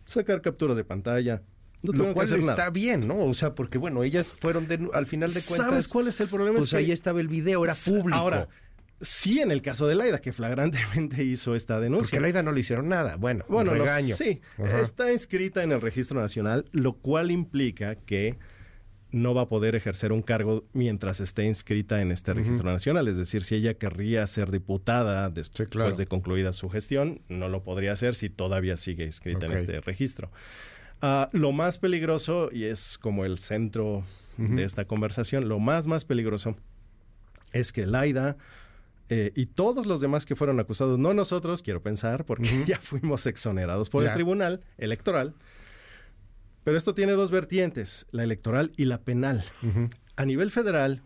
sacar 0.04 0.40
capturas 0.40 0.76
de 0.76 0.84
pantalla, 0.84 1.42
no 1.82 1.92
Lo 1.92 2.14
cual 2.14 2.32
está 2.32 2.70
bien, 2.70 3.08
¿no? 3.08 3.18
O 3.24 3.34
sea, 3.34 3.56
porque 3.56 3.76
bueno, 3.76 4.04
ellas 4.04 4.28
fueron 4.28 4.68
al 4.92 5.06
final 5.06 5.34
de 5.34 5.40
cuentas. 5.40 5.68
¿Sabes 5.68 5.88
cuál 5.88 6.06
es 6.06 6.20
el 6.20 6.28
problema? 6.28 6.58
Pues 6.58 6.72
ahí 6.74 6.92
estaba 6.92 7.20
el 7.20 7.26
video, 7.26 7.64
era 7.64 7.74
público. 7.74 8.16
Ahora, 8.16 8.48
Sí, 9.02 9.40
en 9.40 9.50
el 9.50 9.62
caso 9.62 9.88
de 9.88 9.96
Laida, 9.96 10.20
que 10.20 10.32
flagrantemente 10.32 11.24
hizo 11.24 11.54
esta 11.56 11.80
denuncia. 11.80 12.10
Porque 12.10 12.20
Laida 12.20 12.42
no 12.42 12.52
le 12.52 12.60
hicieron 12.60 12.88
nada. 12.88 13.16
Bueno, 13.16 13.44
bueno 13.48 13.74
regaño. 13.74 14.16
sí, 14.16 14.40
está 14.80 15.12
inscrita 15.12 15.62
en 15.62 15.72
el 15.72 15.80
registro 15.80 16.20
nacional, 16.20 16.66
lo 16.70 16.94
cual 16.94 17.32
implica 17.32 17.96
que 17.96 18.38
no 19.10 19.34
va 19.34 19.42
a 19.42 19.48
poder 19.48 19.74
ejercer 19.74 20.12
un 20.12 20.22
cargo 20.22 20.64
mientras 20.72 21.20
esté 21.20 21.44
inscrita 21.44 22.00
en 22.00 22.12
este 22.12 22.32
registro 22.32 22.70
nacional. 22.70 23.08
Es 23.08 23.16
decir, 23.16 23.44
si 23.44 23.56
ella 23.56 23.74
querría 23.74 24.26
ser 24.26 24.50
diputada 24.50 25.28
después 25.28 25.98
de 25.98 26.06
concluida 26.06 26.52
su 26.52 26.70
gestión, 26.70 27.20
no 27.28 27.48
lo 27.48 27.62
podría 27.62 27.92
hacer 27.92 28.14
si 28.14 28.30
todavía 28.30 28.76
sigue 28.76 29.04
inscrita 29.04 29.46
en 29.46 29.52
este 29.52 29.80
registro. 29.80 30.30
Ah, 31.02 31.28
lo 31.32 31.52
más 31.52 31.78
peligroso, 31.78 32.48
y 32.52 32.64
es 32.64 32.96
como 32.96 33.24
el 33.24 33.38
centro 33.38 34.04
de 34.38 34.62
esta 34.62 34.86
conversación, 34.86 35.48
lo 35.48 35.58
más, 35.58 35.86
más 35.86 36.04
peligroso 36.04 36.56
es 37.52 37.72
que 37.72 37.86
Laida 37.86 38.36
eh, 39.14 39.30
y 39.36 39.44
todos 39.44 39.84
los 39.84 40.00
demás 40.00 40.24
que 40.24 40.34
fueron 40.34 40.58
acusados, 40.58 40.98
no 40.98 41.12
nosotros, 41.12 41.60
quiero 41.60 41.82
pensar, 41.82 42.24
porque 42.24 42.48
ya 42.66 42.80
fuimos 42.80 43.26
exonerados 43.26 43.90
por 43.90 44.06
el 44.06 44.14
Tribunal 44.14 44.62
Electoral. 44.78 45.34
Pero 46.64 46.78
esto 46.78 46.94
tiene 46.94 47.12
dos 47.12 47.30
vertientes, 47.30 48.06
la 48.10 48.24
electoral 48.24 48.72
y 48.74 48.86
la 48.86 49.02
penal. 49.02 49.44
A 50.16 50.24
nivel 50.24 50.50
federal 50.50 51.02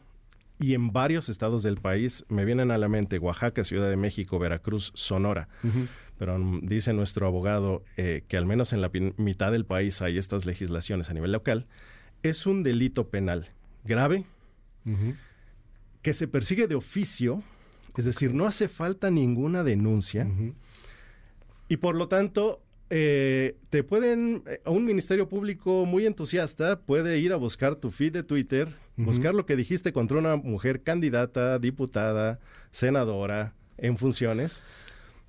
y 0.61 0.75
en 0.75 0.93
varios 0.93 1.29
estados 1.29 1.65
del 1.65 1.79
país, 1.79 2.25
me 2.29 2.45
vienen 2.45 2.71
a 2.71 2.79
la 2.79 2.87
mente 2.87 3.19
Oaxaca, 3.19 3.65
Ciudad 3.65 3.91
de 3.91 3.97
México, 3.97 4.39
Veracruz, 4.39 4.93
Sonora. 4.95 5.49
Pero 6.17 6.39
mm, 6.39 6.61
dice 6.65 6.93
nuestro 6.93 7.27
abogado 7.27 7.83
eh, 7.97 8.23
que 8.29 8.37
al 8.37 8.47
menos 8.47 8.73
en 8.73 8.83
la 8.83 8.91
mitad 9.17 9.51
del 9.51 9.65
país 9.65 10.01
hay 10.01 10.17
estas 10.17 10.47
legislaciones 10.47 11.11
a 11.11 11.15
nivel 11.15 11.33
local. 11.33 11.67
Es 12.23 12.47
un 12.47 12.63
delito 12.63 13.09
penal 13.09 13.51
grave 13.83 14.27
que 16.03 16.13
se 16.13 16.29
persigue 16.29 16.69
de 16.69 16.77
oficio 16.77 17.43
es 18.01 18.05
decir, 18.05 18.35
no 18.35 18.47
hace 18.47 18.69
falta 18.69 19.11
ninguna 19.11 19.65
denuncia. 19.65 20.27
Y 21.69 21.77
por 21.79 21.95
lo 21.95 22.09
tanto, 22.09 22.63
eh, 22.91 23.57
te 23.71 23.83
pueden, 23.83 24.45
eh, 24.47 24.61
un 24.67 24.85
ministerio 24.85 25.29
público 25.29 25.87
muy 25.87 26.07
entusiasta 26.07 26.81
puede 26.81 27.19
ir 27.19 27.33
a 27.33 27.37
buscar 27.37 27.77
tu 27.77 27.91
feed 27.91 28.13
de 28.13 28.23
Twitter, 28.23 28.69
buscar 28.97 29.35
lo 29.35 29.45
que 29.45 29.57
dijiste 29.57 29.93
contra 29.93 30.19
una 30.19 30.37
mujer 30.37 30.83
candidata, 30.83 31.59
diputada, 31.59 32.39
senadora 32.71 33.55
en 33.79 33.99
funciones 33.99 34.63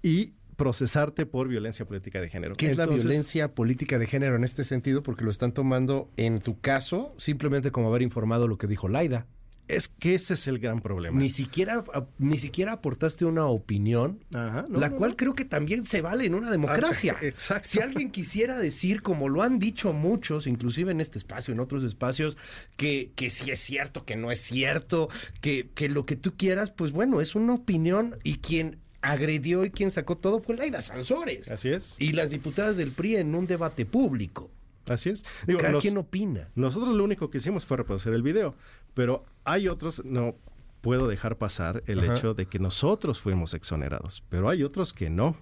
y 0.03 0.33
procesarte 0.55 1.25
por 1.25 1.47
violencia 1.47 1.86
política 1.86 2.21
de 2.21 2.29
género. 2.29 2.55
¿Qué 2.55 2.69
es 2.69 2.77
la 2.77 2.86
violencia 2.86 3.53
política 3.53 3.97
de 3.97 4.05
género 4.05 4.36
en 4.36 4.43
este 4.43 4.63
sentido? 4.63 5.01
Porque 5.03 5.24
lo 5.24 5.31
están 5.31 5.51
tomando 5.51 6.09
en 6.17 6.39
tu 6.39 6.59
caso 6.59 7.13
simplemente 7.17 7.71
como 7.71 7.89
haber 7.89 8.01
informado 8.01 8.47
lo 8.47 8.57
que 8.57 8.67
dijo 8.67 8.88
Laida. 8.88 9.27
Es 9.67 9.89
que 9.89 10.15
ese 10.15 10.36
es 10.36 10.47
el 10.47 10.59
gran 10.59 10.79
problema. 10.79 11.19
Ni 11.19 11.29
siquiera, 11.29 11.83
ni 12.17 12.38
siquiera 12.38 12.74
aportaste 12.74 13.25
una 13.25 13.45
opinión, 13.47 14.24
la 14.31 14.91
cual 14.91 15.15
creo 15.15 15.36
que 15.36 15.45
también 15.45 15.86
se 15.86 16.01
vale 16.01 16.25
en 16.25 16.36
una 16.36 16.50
democracia. 16.50 17.17
exacto. 17.21 17.67
Si 17.67 17.79
alguien 17.79 18.12
quisiera 18.12 18.57
decir, 18.57 19.01
como 19.01 19.27
lo 19.27 19.43
han 19.43 19.59
dicho 19.59 19.91
muchos, 19.91 20.47
inclusive 20.47 20.91
en 20.91 21.01
este 21.01 21.17
espacio, 21.17 21.53
en 21.53 21.59
otros 21.59 21.83
espacios, 21.83 22.38
que, 22.77 23.12
que 23.15 23.29
sí 23.29 23.51
es 23.51 23.59
cierto, 23.59 24.05
que 24.05 24.15
no 24.15 24.31
es 24.31 24.39
cierto, 24.39 25.09
que, 25.41 25.69
que 25.75 25.89
lo 25.89 26.05
que 26.05 26.15
tú 26.15 26.36
quieras, 26.38 26.71
pues 26.71 26.91
bueno, 26.91 27.19
es 27.19 27.36
una 27.36 27.53
opinión 27.53 28.17
y 28.24 28.38
quien 28.38 28.79
agredió 29.01 29.65
y 29.65 29.71
quien 29.71 29.91
sacó 29.91 30.17
todo 30.17 30.41
fue 30.41 30.55
Laida 30.55 30.81
Sansores. 30.81 31.50
Así 31.51 31.69
es. 31.69 31.95
Y 32.00 32.13
las 32.13 32.29
diputadas 32.31 32.77
del 32.77 32.91
PRI 32.91 33.17
en 33.17 33.36
un 33.36 33.47
debate 33.47 33.86
público. 33.86 34.50
Así 34.89 35.09
es. 35.09 35.25
Digo, 35.45 35.59
Cada 35.59 35.79
quien 35.79 35.97
opina. 35.97 36.50
Nosotros 36.55 36.95
lo 36.95 37.03
único 37.03 37.29
que 37.29 37.39
hicimos 37.39 37.65
fue 37.65 37.77
reproducir 37.77 38.13
el 38.13 38.24
video, 38.24 38.55
pero 38.98 39.24
hay 39.44 39.68
otros, 39.68 40.04
no 40.06 40.38
puedo 40.82 41.08
dejar 41.08 41.38
pasar 41.38 41.84
el 41.86 42.04
hecho 42.04 42.34
de 42.34 42.48
que 42.48 42.58
nosotros 42.58 43.22
fuimos 43.22 43.54
exonerados, 43.54 44.24
pero 44.27 44.50
hay 44.50 44.63
otros 44.63 44.92
que 44.92 45.12
no, 45.12 45.38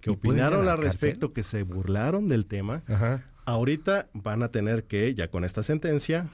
que 0.00 0.10
opinaron 0.10 0.68
al 0.68 0.78
respecto, 0.78 1.32
que 1.32 1.42
se 1.42 1.64
burlaron 1.64 2.28
del 2.28 2.46
tema. 2.46 2.84
Ahorita 3.44 4.08
van 4.12 4.44
a 4.44 4.52
tener 4.52 4.84
que, 4.84 5.16
ya 5.16 5.32
con 5.32 5.42
esta 5.42 5.64
sentencia, 5.64 6.28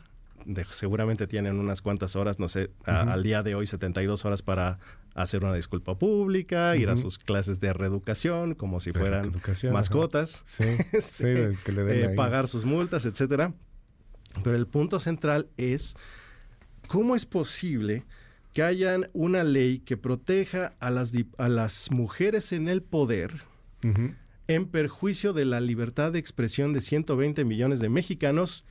seguramente 0.72 1.26
tienen 1.26 1.58
unas 1.58 1.80
cuantas 1.80 2.16
horas, 2.16 2.38
no 2.38 2.48
sé, 2.48 2.70
al 2.84 3.22
día 3.22 3.42
de 3.42 3.54
hoy 3.54 3.66
72 3.66 4.26
horas 4.26 4.42
para 4.42 4.78
hacer 5.14 5.42
una 5.42 5.54
disculpa 5.54 5.98
pública, 5.98 6.76
ir 6.76 6.90
a 6.90 6.98
sus 6.98 7.16
clases 7.16 7.60
de 7.60 7.72
reeducación 7.72 8.56
como 8.56 8.78
si 8.78 8.90
fueran 8.90 9.32
mascotas, 9.72 10.44
este, 10.92 11.56
eh, 11.66 12.12
pagar 12.14 12.46
sus 12.46 12.66
multas, 12.66 13.06
etcétera. 13.06 13.54
Pero 14.44 14.54
el 14.54 14.66
punto 14.66 15.00
central 15.00 15.48
es 15.56 15.96
cómo 16.88 17.14
es 17.14 17.26
posible 17.26 18.04
que 18.52 18.62
hayan 18.62 19.08
una 19.12 19.44
ley 19.44 19.78
que 19.78 19.96
proteja 19.96 20.74
a 20.78 20.90
las, 20.90 21.12
a 21.38 21.48
las 21.48 21.90
mujeres 21.90 22.52
en 22.52 22.68
el 22.68 22.82
poder 22.82 23.42
en 24.46 24.66
perjuicio 24.66 25.32
de 25.32 25.44
la 25.44 25.60
libertad 25.60 26.12
de 26.12 26.18
expresión 26.18 26.72
de 26.72 26.80
120 26.80 27.44
millones 27.44 27.80
de 27.80 27.88
mexicanos 27.88 28.64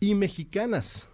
y 0.00 0.14
mexicanas. 0.14 1.08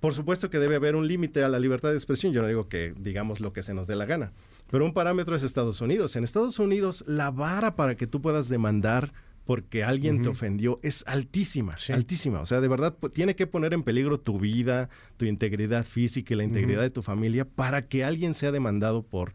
Por 0.00 0.14
supuesto 0.14 0.48
que 0.48 0.58
debe 0.58 0.76
haber 0.76 0.94
un 0.94 1.08
límite 1.08 1.42
a 1.42 1.48
la 1.48 1.58
libertad 1.58 1.90
de 1.90 1.96
expresión. 1.96 2.32
Yo 2.32 2.40
no 2.40 2.48
digo 2.48 2.68
que 2.68 2.94
digamos 2.98 3.40
lo 3.40 3.52
que 3.52 3.62
se 3.62 3.74
nos 3.74 3.86
dé 3.86 3.96
la 3.96 4.06
gana. 4.06 4.32
Pero 4.70 4.84
un 4.84 4.92
parámetro 4.92 5.34
es 5.34 5.42
Estados 5.42 5.80
Unidos. 5.80 6.14
En 6.14 6.24
Estados 6.24 6.58
Unidos, 6.58 7.04
la 7.06 7.30
vara 7.30 7.74
para 7.74 7.96
que 7.96 8.06
tú 8.06 8.20
puedas 8.20 8.48
demandar 8.48 9.12
porque 9.48 9.82
alguien 9.82 10.20
te 10.20 10.28
ofendió 10.28 10.78
es 10.82 11.04
altísima, 11.06 11.74
altísima. 11.88 12.40
O 12.42 12.44
sea, 12.44 12.60
de 12.60 12.68
verdad 12.68 12.94
tiene 13.14 13.34
que 13.34 13.46
poner 13.46 13.72
en 13.72 13.82
peligro 13.82 14.20
tu 14.20 14.38
vida, 14.38 14.90
tu 15.16 15.24
integridad 15.24 15.86
física 15.86 16.34
y 16.34 16.36
la 16.36 16.44
integridad 16.44 16.82
de 16.82 16.90
tu 16.90 17.00
familia 17.00 17.46
para 17.46 17.88
que 17.88 18.04
alguien 18.04 18.34
sea 18.34 18.52
demandado 18.52 19.06
por 19.06 19.32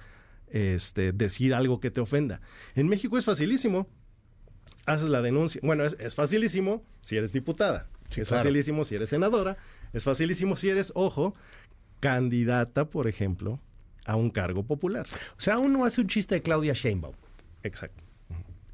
este, 0.49 1.13
decir 1.13 1.55
algo 1.55 1.79
que 1.79 1.89
te 1.89 1.99
ofenda. 1.99 2.41
En 2.75 2.89
México 2.89 3.17
es 3.17 3.25
facilísimo. 3.25 3.87
Haces 4.85 5.09
la 5.09 5.23
denuncia. 5.23 5.59
Bueno, 5.63 5.83
es, 5.83 6.13
facilísimo 6.13 6.85
si 7.01 7.17
eres 7.17 7.33
diputada. 7.33 7.87
es 8.15 8.29
facilísimo 8.29 8.85
si 8.85 8.93
eres 8.93 9.09
senadora. 9.09 9.57
Es 9.93 10.03
facilísimo 10.03 10.55
si 10.55 10.69
eres, 10.69 10.91
ojo, 10.93 11.33
candidata, 12.01 12.87
por 12.87 13.07
ejemplo, 13.07 13.59
a 14.05 14.15
un 14.15 14.29
cargo 14.29 14.61
popular. 14.61 15.07
O 15.39 15.41
sea, 15.41 15.57
uno 15.57 15.85
hace 15.85 16.01
un 16.01 16.07
chiste 16.07 16.35
de 16.35 16.43
Claudia 16.43 16.73
Sheinbaum. 16.73 17.15
Exacto. 17.63 18.03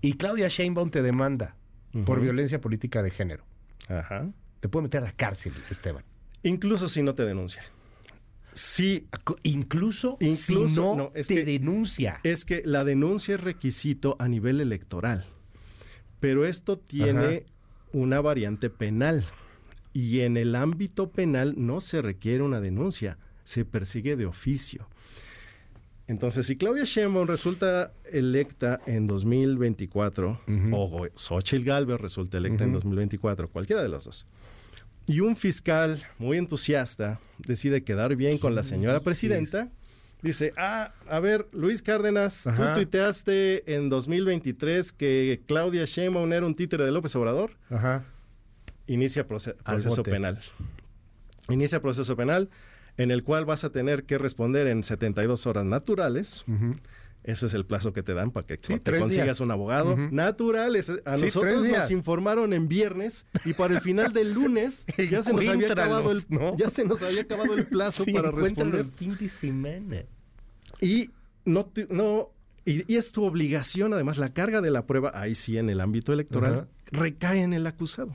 Y 0.02 0.14
Claudia 0.14 0.48
Sheinbaum 0.48 0.90
te 0.90 1.02
demanda 1.02 1.56
por 2.06 2.22
violencia 2.22 2.62
política 2.62 3.04
de 3.04 3.12
género. 3.12 3.44
Ajá. 3.88 4.30
Te 4.60 4.70
puede 4.70 4.84
meter 4.84 5.02
a 5.02 5.06
la 5.06 5.12
cárcel, 5.12 5.54
Esteban. 5.70 6.04
Incluso 6.44 6.88
si 6.88 7.02
no 7.04 7.16
te 7.16 7.26
denuncia. 7.26 7.64
Sí. 8.54 9.08
Incluso, 9.44 10.18
si 10.20 10.56
no, 10.76 11.12
te 11.14 11.46
denuncia. 11.46 12.20
Es 12.24 12.46
que 12.46 12.62
la 12.66 12.84
denuncia 12.84 13.36
es 13.36 13.42
requisito 13.42 14.16
a 14.20 14.28
nivel 14.28 14.62
electoral. 14.62 15.26
Pero 16.20 16.46
esto 16.46 16.78
tiene 16.78 17.46
una 17.94 18.22
variante 18.22 18.70
penal. 18.70 19.26
Y 19.94 20.22
en 20.22 20.38
el 20.38 20.56
ámbito 20.56 21.10
penal 21.10 21.56
no 21.58 21.82
se 21.82 22.02
requiere 22.02 22.44
una 22.44 22.62
denuncia, 22.62 23.18
se 23.44 23.66
persigue 23.66 24.16
de 24.16 24.26
oficio. 24.26 24.88
Entonces, 26.10 26.48
si 26.48 26.58
Claudia 26.58 26.86
Sheinbaum 26.86 27.28
resulta 27.28 27.94
electa 28.12 28.82
en 28.88 29.06
2024 29.06 30.42
o 30.72 31.08
Xochitl 31.16 31.64
Galvez 31.64 32.02
resulta 32.02 32.40
electa 32.40 32.64
en 32.64 32.74
2024, 32.74 33.48
cualquiera 33.48 33.84
de 33.84 33.90
los 33.90 34.06
dos, 34.06 34.26
y 35.06 35.20
un 35.20 35.36
fiscal 35.36 36.04
muy 36.18 36.40
entusiasta 36.40 37.20
decide 37.38 37.84
quedar 37.84 38.16
bien 38.16 38.40
con 38.40 38.56
la 38.56 38.64
señora 38.64 39.02
presidenta, 39.02 39.70
dice, 40.24 40.52
ah, 40.58 40.94
a 41.08 41.20
ver, 41.20 41.48
Luis 41.52 41.84
Cárdenas, 41.84 42.44
tú 42.44 42.64
tuiteaste 42.74 43.76
en 43.76 43.90
2023 43.90 44.92
que 44.92 45.42
Claudia 45.46 45.86
Sheinbaum 45.86 46.34
era 46.34 46.44
un 46.44 46.56
títere 46.56 46.86
de 46.86 46.92
López 46.92 47.16
Obrador. 47.16 47.52
Ajá. 47.70 48.04
Inicia 48.88 49.28
proceso 49.28 50.02
penal. 50.02 50.40
Inicia 51.50 51.80
proceso 51.80 52.18
penal 52.18 52.50
en 53.00 53.12
el 53.12 53.24
cual 53.24 53.46
vas 53.46 53.64
a 53.64 53.72
tener 53.72 54.04
que 54.04 54.18
responder 54.18 54.68
en 54.68 54.84
72 54.84 55.48
horas 55.48 55.64
naturales. 55.64 56.44
Ese 57.24 57.46
es 57.48 57.54
el 57.54 57.66
plazo 57.66 57.94
que 57.94 58.04
te 58.04 58.14
dan 58.14 58.32
para 58.32 58.46
que 58.46 58.58
te 58.58 59.00
consigas 59.00 59.40
un 59.40 59.52
abogado. 59.52 59.96
Naturales. 59.96 60.92
A 61.06 61.16
nosotros 61.16 61.66
nos 61.66 61.92
informaron 61.92 62.54
en 62.54 62.68
viernes 62.68 63.26
y 63.46 63.54
para 63.54 63.76
el 63.76 63.82
final 63.82 64.12
del 64.12 64.34
lunes 64.34 64.86
ya 65.10 65.24
se 65.24 65.32
nos 65.32 65.48
había 65.48 65.72
acabado 65.72 66.12
el, 66.12 66.24
ya 66.58 66.70
se 66.70 66.84
nos 66.84 67.02
había 67.02 67.22
acabado 67.22 67.54
el 67.54 67.66
plazo 67.68 68.04
para 68.12 68.32
responder. 68.32 68.82
el 68.82 68.92
fin 68.92 69.16
de 69.18 69.30
semana. 69.30 70.04
Y 70.82 71.10
no, 71.46 71.72
no 71.90 72.32
y, 72.66 72.96
es 72.96 73.12
tu 73.12 73.24
obligación, 73.24 73.94
además, 73.94 74.18
la 74.18 74.34
carga 74.34 74.62
de 74.62 74.72
la 74.72 74.86
prueba, 74.86 75.12
ahí 75.14 75.36
sí 75.36 75.58
en 75.58 75.70
el 75.70 75.82
ámbito 75.82 76.14
electoral, 76.14 76.68
recae 76.92 77.42
en 77.42 77.54
el 77.54 77.66
acusado. 77.68 78.12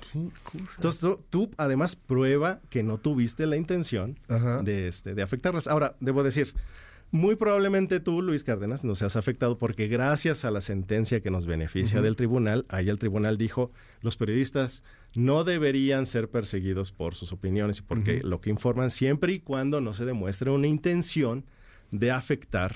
Entonces 0.76 1.18
tú, 1.30 1.50
además 1.56 1.96
prueba 1.96 2.60
que 2.70 2.82
no 2.82 2.98
tuviste 2.98 3.46
la 3.46 3.56
intención 3.56 4.18
de, 4.62 4.88
este, 4.88 5.14
de 5.14 5.22
afectarlas. 5.22 5.66
Ahora, 5.68 5.96
debo 6.00 6.22
decir, 6.22 6.54
muy 7.10 7.36
probablemente 7.36 8.00
tú, 8.00 8.22
Luis 8.22 8.42
Cárdenas, 8.42 8.84
no 8.84 8.94
seas 8.96 9.16
afectado 9.16 9.56
porque 9.56 9.86
gracias 9.86 10.44
a 10.44 10.50
la 10.50 10.60
sentencia 10.60 11.20
que 11.20 11.30
nos 11.30 11.46
beneficia 11.46 12.02
del 12.02 12.16
tribunal, 12.16 12.66
ahí 12.68 12.88
el 12.88 12.98
tribunal 12.98 13.38
dijo, 13.38 13.70
los 14.00 14.16
periodistas 14.16 14.82
no 15.14 15.44
deberían 15.44 16.06
ser 16.06 16.28
perseguidos 16.28 16.90
por 16.90 17.14
sus 17.14 17.32
opiniones 17.32 17.78
y 17.78 17.82
porque 17.82 18.20
lo 18.24 18.40
que 18.40 18.50
informan 18.50 18.90
siempre 18.90 19.32
y 19.32 19.38
cuando 19.38 19.80
no 19.80 19.94
se 19.94 20.04
demuestre 20.04 20.50
una 20.50 20.66
intención 20.66 21.44
de 21.92 22.10
afectar 22.10 22.74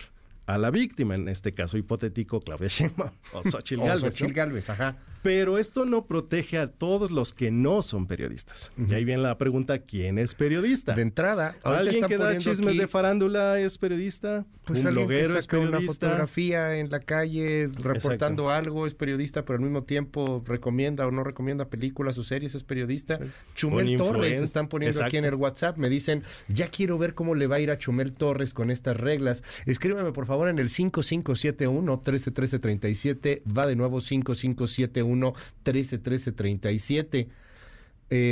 a 0.49 0.57
la 0.57 0.71
víctima, 0.71 1.15
en 1.15 1.29
este 1.29 1.53
caso 1.53 1.77
hipotético 1.77 2.41
Claudia 2.41 2.69
Sheinbaum 2.71 3.11
o 3.35 3.45
Xochitl 3.45 4.33
Galvez. 4.33 4.71
ajá. 4.71 4.97
Pero 5.29 5.59
esto 5.59 5.85
no 5.85 6.07
protege 6.07 6.57
a 6.57 6.69
todos 6.69 7.11
los 7.11 7.35
que 7.35 7.51
no 7.51 7.83
son 7.83 8.07
periodistas. 8.07 8.73
Y 8.79 8.95
ahí 8.95 9.05
viene 9.05 9.23
la 9.23 9.37
pregunta, 9.37 9.81
¿quién 9.81 10.17
es 10.17 10.35
periodista? 10.35 10.95
De 10.95 11.03
entrada, 11.03 11.55
¿alguien 11.65 12.07
que 12.07 12.17
da 12.17 12.39
chismes 12.39 12.79
de 12.79 12.89
farándula 12.89 13.61
es 13.61 13.77
periodista? 13.77 14.47
Pues 14.65 14.87
¿Un 14.87 14.93
bloguero 14.93 15.39
es 15.39 15.47
periodista? 15.47 15.79
una 15.79 15.87
fotografía 15.87 16.77
en 16.77 16.89
la 16.89 17.01
calle 17.01 17.69
reportando 17.79 18.49
algo 18.49 18.87
es 18.87 18.95
periodista, 18.95 19.45
pero 19.45 19.59
al 19.59 19.63
mismo 19.63 19.83
tiempo 19.83 20.43
recomienda 20.47 21.07
o 21.07 21.11
no 21.11 21.25
recomienda 21.25 21.69
películas 21.69 22.17
o 22.17 22.25
series 22.25 22.55
es 22.55 22.65
periodista. 22.65 23.19
Chumel 23.55 23.99
Torres 23.99 24.41
están 24.41 24.69
poniendo 24.69 25.05
aquí 25.05 25.19
en 25.19 25.27
el 25.27 25.35
WhatsApp, 25.35 25.77
me 25.77 25.91
dicen, 25.91 26.23
ya 26.49 26.69
quiero 26.69 26.97
ver 26.97 27.13
cómo 27.13 27.35
le 27.35 27.47
va 27.47 27.57
a 27.57 27.61
ir 27.61 27.71
a 27.71 27.77
Chumel 27.77 28.15
Torres 28.15 28.55
con 28.55 28.71
estas 28.71 28.97
reglas. 28.97 29.43
Escríbeme 29.67 30.13
por 30.13 30.25
favor 30.25 30.49
en 30.49 30.59
el 30.59 30.71
5571 30.71 31.97
131337, 31.99 33.43
va 33.47 33.67
de 33.67 33.77
nuevo 33.77 34.01
5571 34.01 35.18
1 35.19 35.35
13 35.63 35.99
13 35.99 36.33
37. 36.33 37.29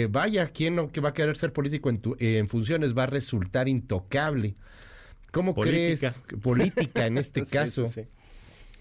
vaya, 0.09 0.49
¿quién 0.49 0.77
no 0.77 0.89
que 0.89 1.01
va 1.01 1.11
a 1.11 1.15
querer 1.15 1.37
ser 1.37 1.53
político 1.53 1.91
en, 1.91 2.01
eh, 2.19 2.39
en 2.39 2.49
funciones 2.49 2.97
va 2.97 3.05
a 3.05 3.07
resultar 3.07 3.69
intocable? 3.69 4.55
¿Cómo 5.33 5.55
crees? 5.55 6.03
Política 6.43 7.07
en 7.07 7.19
este 7.19 7.45
caso. 7.47 7.85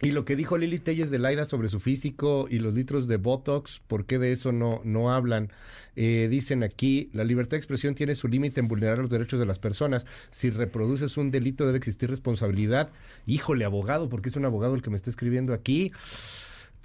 Y 0.01 0.11
lo 0.11 0.25
que 0.25 0.35
dijo 0.35 0.57
Lili 0.57 0.79
Telles 0.79 1.09
de 1.09 1.19
Laira 1.19 1.45
sobre 1.45 1.69
su 1.69 1.79
físico 1.79 2.47
y 2.49 2.59
los 2.59 2.75
litros 2.75 3.07
de 3.07 3.15
Botox, 3.15 3.81
¿por 3.87 4.05
qué 4.05 4.19
de 4.19 4.33
eso 4.33 4.51
no, 4.51 4.81
no 4.83 5.13
hablan? 5.13 5.51
Eh, 5.95 6.27
dicen 6.29 6.63
aquí, 6.63 7.09
la 7.13 7.23
libertad 7.23 7.51
de 7.51 7.57
expresión 7.57 7.95
tiene 7.95 8.13
su 8.13 8.27
límite 8.27 8.59
en 8.59 8.67
vulnerar 8.67 8.99
los 8.99 9.09
derechos 9.09 9.39
de 9.39 9.45
las 9.45 9.57
personas. 9.57 10.05
Si 10.31 10.49
reproduces 10.49 11.15
un 11.15 11.31
delito 11.31 11.65
debe 11.65 11.77
existir 11.77 12.09
responsabilidad. 12.09 12.91
Híjole, 13.25 13.63
abogado, 13.63 14.09
porque 14.09 14.29
es 14.29 14.35
un 14.35 14.45
abogado 14.45 14.75
el 14.75 14.81
que 14.81 14.89
me 14.89 14.97
está 14.97 15.09
escribiendo 15.09 15.53
aquí. 15.53 15.93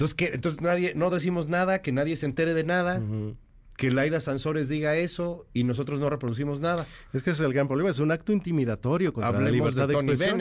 Entonces, 0.00 0.14
que 0.14 0.34
Entonces 0.34 0.62
nadie, 0.62 0.94
no 0.94 1.10
decimos 1.10 1.48
nada, 1.48 1.82
que 1.82 1.92
nadie 1.92 2.16
se 2.16 2.24
entere 2.24 2.54
de 2.54 2.64
nada. 2.64 3.02
Que 3.76 3.90
Laida 3.90 4.20
Sansores 4.20 4.68
diga 4.68 4.96
eso 4.96 5.46
y 5.54 5.64
nosotros 5.64 6.00
no 6.00 6.10
reproducimos 6.10 6.60
nada. 6.60 6.86
Es 7.12 7.22
que 7.22 7.30
ese 7.30 7.42
es 7.42 7.46
el 7.46 7.52
gran 7.52 7.66
problema, 7.66 7.90
es 7.90 7.98
un 7.98 8.10
acto 8.10 8.32
intimidatorio 8.32 9.12
contra 9.12 9.40
la 9.40 9.50
libertad 9.50 9.88
de, 9.88 9.94
expresión. 9.94 10.40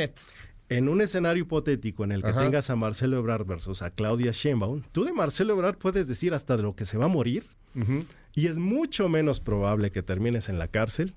En 0.69 0.87
un 0.87 1.01
escenario 1.01 1.43
hipotético 1.43 2.03
en 2.03 2.11
el 2.11 2.21
que 2.21 2.31
tengas 2.33 2.69
a 2.69 2.75
Marcelo 2.75 3.17
Ebrard 3.17 3.45
versus 3.45 3.81
a 3.81 3.89
Claudia 3.89 4.31
Sheinbaum, 4.31 4.83
tú 4.91 5.03
de 5.03 5.13
Marcelo 5.13 5.53
Ebrard 5.53 5.77
puedes 5.77 6.07
decir 6.07 6.33
hasta 6.33 6.57
de 6.57 6.63
lo 6.63 6.75
que 6.75 6.85
se 6.85 6.97
va 6.97 7.05
a 7.05 7.09
morir 7.09 7.47
y 8.33 8.47
es 8.47 8.57
mucho 8.57 9.09
menos 9.09 9.39
probable 9.39 9.91
que 9.91 10.03
termines 10.03 10.47
en 10.49 10.59
la 10.59 10.67
cárcel 10.67 11.15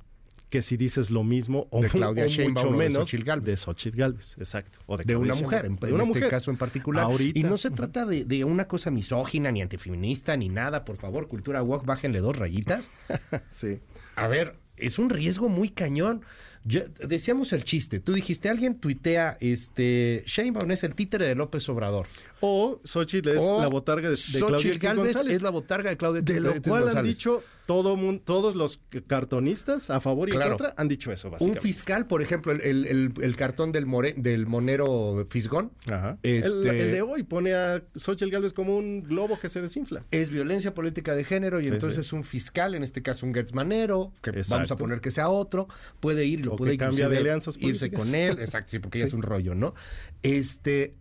que 0.52 0.60
si 0.60 0.76
dices 0.76 1.10
lo 1.10 1.24
mismo 1.24 1.66
o, 1.70 1.80
de 1.80 1.88
Claudia 1.88 2.26
o 2.26 2.28
Sheinbaum 2.28 2.66
mucho 2.66 2.68
o 2.68 2.78
de 2.78 2.78
menos 2.90 3.08
Xochitl 3.08 3.24
Gálvez. 3.24 3.46
de 3.46 3.56
Xochitl 3.56 3.96
Gálvez, 3.96 4.36
exacto. 4.38 4.80
O 4.84 4.98
de, 4.98 5.16
una 5.16 5.34
mujer, 5.34 5.64
en, 5.64 5.76
de 5.76 5.88
en 5.88 5.94
una 5.94 6.04
este 6.04 6.28
caso 6.28 6.50
en 6.50 6.58
particular. 6.58 7.04
Ahorita. 7.04 7.38
Y 7.38 7.42
no 7.42 7.56
se 7.56 7.70
trata 7.70 8.04
de, 8.04 8.26
de 8.26 8.44
una 8.44 8.68
cosa 8.68 8.90
misógina, 8.90 9.50
ni 9.50 9.62
antifeminista, 9.62 10.36
ni 10.36 10.50
nada. 10.50 10.84
Por 10.84 10.98
favor, 10.98 11.26
cultura 11.26 11.62
walk, 11.62 11.86
bájenle 11.86 12.20
dos 12.20 12.36
rayitas. 12.36 12.90
Sí. 13.48 13.80
A 14.14 14.26
ver, 14.28 14.56
es 14.76 14.98
un 14.98 15.08
riesgo 15.08 15.48
muy 15.48 15.70
cañón. 15.70 16.22
Yo- 16.64 16.82
decíamos 17.06 17.52
el 17.52 17.64
chiste. 17.64 17.98
Tú 18.00 18.12
dijiste, 18.12 18.48
alguien 18.48 18.76
tuitea, 18.78 19.36
este, 19.40 20.22
Sheinbaum 20.26 20.70
es 20.70 20.84
el 20.84 20.94
títere 20.94 21.26
de 21.26 21.34
López 21.34 21.68
Obrador. 21.68 22.06
O 22.40 22.80
Xochitl 22.84 23.28
es 23.30 23.38
O 23.40 23.60
la 23.60 23.68
botarga 23.68 24.08
de, 24.10 24.16
de 24.16 24.38
Claudia 24.38 24.56
X 24.72 24.78
Gálvez 24.80 25.04
González. 25.14 25.36
es 25.36 25.42
la 25.42 25.50
botarga 25.50 25.90
de 25.90 25.96
Claudia 25.96 26.22
de 26.22 26.40
lo 26.40 26.60
cual 26.62 26.88
han 26.96 27.04
dicho 27.04 27.42
todo 27.66 27.96
mun- 27.96 28.18
todos 28.18 28.56
los 28.56 28.80
cartonistas 29.06 29.88
a 29.90 30.00
favor 30.00 30.28
y 30.28 30.32
Claro. 30.32 30.46
en 30.52 30.58
contra 30.58 30.74
han 30.76 30.88
dicho 30.88 31.12
eso, 31.12 31.28
Un 31.28 31.32
básicamente. 31.32 31.60
fiscal, 31.60 32.06
por 32.08 32.20
ejemplo, 32.20 32.50
el, 32.52 32.60
el- 32.62 32.86
el- 32.86 33.12
el 33.22 33.36
cartón 33.36 33.70
del, 33.70 33.86
more- 33.86 34.14
del 34.16 34.46
monero 34.46 35.24
Fisgón, 35.30 35.70
Ajá. 35.86 36.18
Este- 36.24 36.68
El, 36.86 36.92
de 36.92 37.02
hoy 37.02 37.22
pone 37.22 37.54
a 37.54 37.82
Xochitl 37.94 38.30
Gálvez 38.32 38.52
como 38.52 38.76
un 38.76 39.02
globo 39.04 39.38
que 39.38 39.48
se 39.48 39.60
desinfla. 39.60 40.04
es 40.10 40.30
violencia 40.30 40.74
política 40.74 41.14
de 41.14 41.22
género 41.24 41.60
y 41.60 41.64
Sí, 41.64 41.68
entonces 41.70 42.06
sí. 42.08 42.14
un 42.16 42.24
fiscal, 42.24 42.74
en 42.74 42.82
este 42.82 43.02
caso 43.02 43.24
un 43.24 43.32
Gertz 43.34 43.52
Manero, 43.54 44.12
que 44.22 44.32
vamos 44.48 44.72
a 44.72 44.76
poner 44.76 45.00
que 45.00 45.12
sea 45.12 45.28
otro, 45.28 45.68
puede 46.00 46.24
ir 46.26 46.40
y 46.40 46.42
lo 46.42 46.51
O 46.52 46.56
puede 46.56 46.72
que 46.72 46.78
cambia 46.78 47.08
de 47.08 47.18
alianzas 47.18 47.56
irse 47.60 47.86
políticas. 47.90 48.04
con 48.06 48.14
él, 48.14 48.38
exacto, 48.40 48.70
sí, 48.70 48.78
porque 48.78 48.98
ya 48.98 49.04
Sí. 49.06 49.08
es 49.08 49.14
un 49.14 49.22
rollo, 49.22 49.54
¿no? 49.54 49.74
Este, 50.22 50.94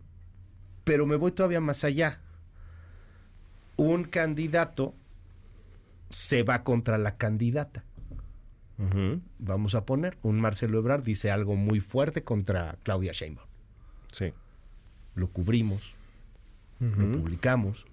pero 0.84 1.06
me 1.06 1.16
voy 1.16 1.32
todavía 1.32 1.60
más 1.60 1.84
allá. 1.84 2.20
Un 3.76 4.04
candidato 4.04 4.94
se 6.10 6.42
va 6.42 6.62
contra 6.64 6.98
la 6.98 7.16
candidata. 7.16 7.84
Vamos 9.38 9.76
a 9.76 9.86
poner, 9.86 10.18
un 10.22 10.40
Marcelo 10.40 10.78
Ebrard 10.78 11.04
dice 11.04 11.30
algo 11.30 11.54
muy 11.54 11.78
fuerte 11.78 12.24
contra 12.24 12.76
Claudia 12.82 13.12
Sheinbaum. 13.12 13.46
Sí. 14.10 14.32
Lo 15.14 15.28
cubrimos, 15.28 15.94
lo 16.80 17.12
publicamos 17.12 17.86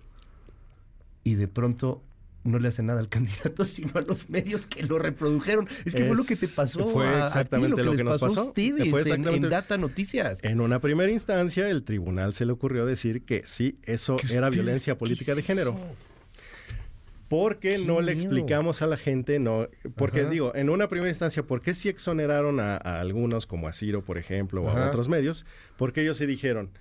y 1.24 1.36
de 1.36 1.48
pronto 1.48 2.02
no 2.44 2.58
le 2.60 2.70
hace 2.70 2.82
nada 2.84 3.00
al 3.00 3.10
candidato, 3.10 3.66
sino 3.66 3.92
a 3.96 4.02
los 4.02 4.30
medios 4.30 4.66
que 4.68 4.84
lo 4.84 4.98
reprodujeron. 5.00 5.68
Es 5.86 5.94
que 5.96 6.06
fue 6.06 6.16
lo 6.16 6.24
que 6.24 6.36
te 6.36 6.48
pasó. 6.48 6.88
fue 6.88 7.06
a- 7.08 7.12
a 7.12 7.20
ti, 7.20 7.26
exactamente 7.28 7.70
lo 7.70 7.76
que, 7.78 7.84
lo 7.84 7.92
les 7.92 7.98
que 8.00 8.04
nos 8.06 8.14
pasó 8.14 8.26
a 8.26 8.30
pasó. 8.30 8.48
ustedes 8.50 8.90
Fue 8.90 9.02
en- 9.02 9.08
exactamente- 9.08 9.46
en, 9.48 9.50
Data 9.52 9.78
Noticias. 9.78 10.40
En 10.44 10.62
una 10.62 10.80
primera 10.80 11.12
instancia, 11.12 11.70
el 11.70 11.84
tribunal 11.84 12.34
se 12.34 12.46
le 12.46 12.52
ocurrió 12.54 12.86
decir 12.86 13.24
que 13.24 13.44
sí, 13.46 13.78
eso 13.84 14.18
era 14.32 14.50
violencia 14.50 14.94
¿qué 14.94 15.00
política 15.00 15.36
de 15.36 15.42
género. 15.44 15.78
Porque 17.28 17.76
Qué 17.76 17.78
no 17.86 18.02
le 18.02 18.12
explicamos 18.12 18.82
a 18.82 18.88
la 18.88 18.98
gente, 18.98 19.38
no, 19.38 19.68
porque 19.96 20.22
Ajá. 20.22 20.30
digo, 20.32 20.52
en 20.56 20.72
una 20.72 20.88
primera 20.90 21.10
instancia, 21.10 21.44
¿por 21.44 21.60
qué 21.62 21.76
sí 21.76 21.88
exoneraron 21.88 22.60
a, 22.60 22.76
a 22.78 23.00
algunos, 23.00 23.46
como 23.46 23.68
a 23.68 23.72
Ciro, 23.72 24.04
por 24.04 24.18
ejemplo, 24.18 24.64
o 24.64 24.70
Ajá. 24.70 24.86
a 24.86 24.88
otros 24.88 25.08
medios? 25.10 25.46
Porque 25.78 26.02
ellos 26.02 26.18
sí 26.18 26.26
dijeron, 26.26 26.72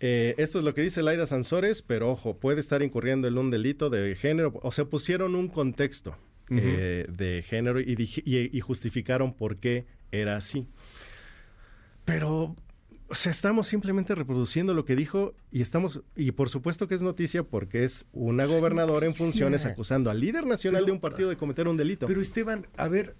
eh, 0.00 0.34
esto 0.38 0.58
es 0.58 0.64
lo 0.64 0.74
que 0.74 0.82
dice 0.82 1.02
Laida 1.02 1.26
Sansores, 1.26 1.82
pero 1.82 2.10
ojo, 2.10 2.36
puede 2.38 2.60
estar 2.60 2.82
incurriendo 2.82 3.28
en 3.28 3.38
un 3.38 3.50
delito 3.50 3.88
de 3.90 4.14
género, 4.14 4.52
o 4.62 4.72
sea, 4.72 4.84
pusieron 4.84 5.34
un 5.34 5.48
contexto 5.48 6.16
eh, 6.50 7.06
de 7.08 7.42
género 7.42 7.80
y, 7.80 7.96
dij- 7.96 8.22
y- 8.24 8.56
y 8.56 8.60
justificaron 8.60 9.32
por 9.34 9.56
qué 9.56 9.86
era 10.12 10.36
así. 10.36 10.68
Pero, 12.04 12.54
o 13.08 13.14
sea, 13.14 13.32
estamos 13.32 13.66
simplemente 13.66 14.14
reproduciendo 14.14 14.74
lo 14.74 14.84
que 14.84 14.94
dijo 14.96 15.34
y 15.50 15.60
estamos, 15.62 16.02
y 16.14 16.30
por 16.32 16.48
supuesto 16.48 16.86
que 16.86 16.94
es 16.94 17.02
noticia 17.02 17.42
porque 17.42 17.84
es 17.84 18.06
una 18.12 18.44
Pues 18.44 18.56
es 18.56 18.60
gobernadora 18.62 19.06
en 19.06 19.14
funciones 19.14 19.64
acusando 19.66 20.10
al 20.10 20.20
líder 20.20 20.46
nacional 20.46 20.82
Pero- 20.82 20.86
de 20.86 20.92
un 20.92 21.00
partido 21.00 21.28
de 21.28 21.36
cometer 21.36 21.66
un 21.68 21.76
delito. 21.76 22.06
Pero 22.06 22.20
Esteban, 22.20 22.66
a 22.76 22.88
ver, 22.88 23.16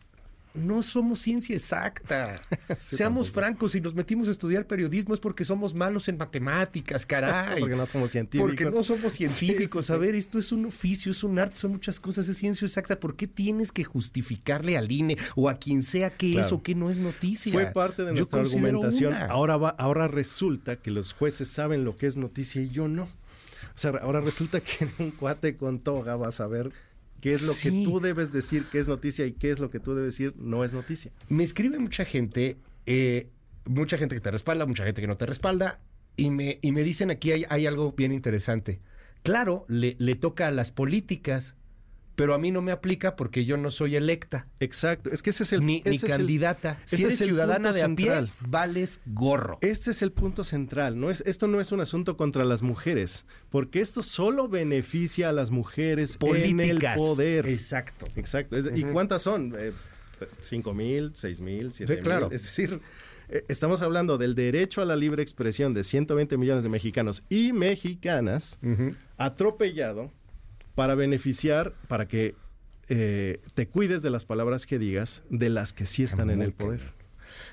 no 0.56 0.82
somos 0.82 1.20
ciencia 1.20 1.54
exacta. 1.56 2.40
Sí, 2.78 2.96
Seamos 2.96 3.26
tampoco. 3.26 3.40
francos, 3.46 3.72
si 3.72 3.80
nos 3.80 3.94
metimos 3.94 4.28
a 4.28 4.30
estudiar 4.32 4.66
periodismo 4.66 5.14
es 5.14 5.20
porque 5.20 5.44
somos 5.44 5.74
malos 5.74 6.08
en 6.08 6.16
matemáticas, 6.16 7.06
caray. 7.06 7.60
porque 7.60 7.76
no 7.76 7.86
somos 7.86 8.10
científicos. 8.10 8.50
Porque 8.50 8.64
no 8.64 8.82
somos 8.82 9.12
científicos. 9.12 9.86
sí, 9.86 9.92
sí. 9.92 9.92
A 9.92 9.96
ver, 9.98 10.14
esto 10.14 10.38
es 10.38 10.52
un 10.52 10.66
oficio, 10.66 11.12
es 11.12 11.22
un 11.24 11.38
arte, 11.38 11.56
son 11.56 11.72
muchas 11.72 12.00
cosas, 12.00 12.28
es 12.28 12.36
ciencia 12.36 12.66
exacta. 12.66 12.98
¿Por 12.98 13.16
qué 13.16 13.26
tienes 13.26 13.70
que 13.72 13.84
justificarle 13.84 14.76
al 14.76 14.90
INE 14.90 15.16
o 15.36 15.48
a 15.48 15.58
quien 15.58 15.82
sea 15.82 16.10
que 16.10 16.32
Claro. 16.32 16.46
es 16.46 16.52
o 16.52 16.62
que 16.62 16.74
no 16.74 16.90
es 16.90 16.98
noticia? 16.98 17.52
Fue 17.52 17.66
parte 17.66 18.04
de 18.04 18.12
nuestra 18.12 18.40
argumentación. 18.40 19.12
una. 19.12 19.26
Ahora 19.26 19.56
va, 19.56 19.68
ahora 19.70 20.08
resulta 20.08 20.76
que 20.76 20.90
los 20.90 21.12
jueces 21.12 21.48
saben 21.48 21.84
lo 21.84 21.96
que 21.96 22.06
es 22.06 22.16
noticia 22.16 22.62
y 22.62 22.70
yo 22.70 22.88
no. 22.88 23.04
O 23.04 23.78
sea, 23.78 23.90
ahora 24.02 24.20
resulta 24.20 24.60
que 24.60 24.84
en 24.84 24.90
un 24.98 25.10
cuate 25.12 25.56
con 25.56 25.80
toga 25.80 26.16
vas 26.16 26.40
a 26.40 26.46
ver 26.46 26.72
qué 27.20 27.30
es 27.32 27.46
lo 27.46 27.52
Sí. 27.52 27.70
que 27.84 27.84
tú 27.90 28.00
debes 28.00 28.32
decir 28.32 28.64
que 28.70 28.78
es 28.78 28.88
noticia 28.88 29.26
y 29.26 29.32
qué 29.32 29.50
es 29.50 29.58
lo 29.58 29.70
que 29.70 29.80
tú 29.80 29.94
debes 29.94 30.14
decir 30.14 30.34
no 30.36 30.64
es 30.64 30.72
noticia. 30.72 31.12
Me 31.28 31.44
escribe 31.44 31.78
mucha 31.78 32.04
gente, 32.04 32.56
eh, 32.86 33.28
mucha 33.64 33.98
gente 33.98 34.14
que 34.14 34.20
te 34.20 34.30
respalda, 34.30 34.66
mucha 34.66 34.84
gente 34.84 35.00
que 35.00 35.06
no 35.06 35.16
te 35.16 35.26
respalda, 35.26 35.80
y 36.16 36.30
me, 36.30 36.58
y 36.62 36.72
me 36.72 36.82
dicen 36.82 37.10
aquí 37.10 37.32
hay, 37.32 37.44
hay 37.48 37.66
algo 37.66 37.92
bien 37.92 38.12
interesante. 38.12 38.80
Claro, 39.22 39.64
le, 39.68 39.96
le 39.98 40.14
toca 40.14 40.46
a 40.46 40.50
las 40.50 40.70
políticas, 40.70 41.56
pero 42.16 42.34
a 42.34 42.38
mí 42.38 42.50
no 42.50 42.62
me 42.62 42.72
aplica 42.72 43.14
porque 43.14 43.44
yo 43.44 43.56
no 43.56 43.70
soy 43.70 43.94
electa, 43.94 44.48
Exacto. 44.58 45.10
Es 45.12 45.22
que 45.22 45.30
ese 45.30 45.44
es 45.44 45.52
el 45.52 45.64
ni, 45.64 45.82
ni 45.84 45.96
es 45.96 46.04
candidata. 46.04 46.80
si 46.86 47.02
eres 47.02 47.18
ciudadana 47.18 47.72
de 47.72 47.82
a 47.82 47.88
pie, 47.94 48.26
vales 48.40 49.00
gorro. 49.06 49.58
Este 49.60 49.90
es 49.92 50.02
el 50.02 50.10
punto 50.12 50.42
central, 50.42 50.98
no 50.98 51.10
es 51.10 51.22
esto 51.26 51.46
no 51.46 51.60
es 51.60 51.70
un 51.72 51.80
asunto 51.80 52.16
contra 52.16 52.44
las 52.44 52.62
mujeres, 52.62 53.24
porque 53.50 53.80
esto 53.80 54.02
solo 54.02 54.48
beneficia 54.48 55.28
a 55.28 55.32
las 55.32 55.50
mujeres 55.50 56.18
en 56.20 56.26
el 56.36 56.56
Políticas. 56.56 56.96
poder. 56.98 57.46
Exacto. 57.46 58.06
Exacto. 58.16 58.56
Es- 58.56 58.70
¿Y 58.74 58.82
cuántas 58.84 59.22
son? 59.22 59.54
Eh, 59.58 59.72
¿Cinco 60.40 60.72
mil? 60.74 61.12
¿Seis 61.14 61.40
mil? 61.40 61.72
¿Siete 61.72 61.96
Sí, 61.96 62.00
claro. 62.00 62.28
mil? 62.28 62.34
Es 62.36 62.42
decir, 62.42 62.80
eh, 63.28 63.44
estamos 63.48 63.82
hablando 63.82 64.16
del 64.16 64.34
derecho 64.34 64.80
a 64.80 64.86
la 64.86 64.96
libre 64.96 65.22
expresión 65.22 65.74
de 65.74 65.84
120 65.84 66.38
millones 66.38 66.64
de 66.64 66.70
mexicanos 66.70 67.22
y 67.28 67.52
mexicanas 67.52 68.58
atropellado 69.18 70.10
para 70.76 70.94
beneficiar, 70.94 71.72
para 71.88 72.06
que 72.06 72.36
eh, 72.88 73.40
te 73.54 73.66
cuides 73.66 74.02
de 74.02 74.10
las 74.10 74.24
palabras 74.24 74.64
que 74.66 74.78
digas, 74.78 75.22
de 75.28 75.50
las 75.50 75.72
que 75.72 75.86
sí 75.86 76.04
están 76.04 76.30
en 76.30 76.40
el 76.42 76.52
poder. 76.52 76.92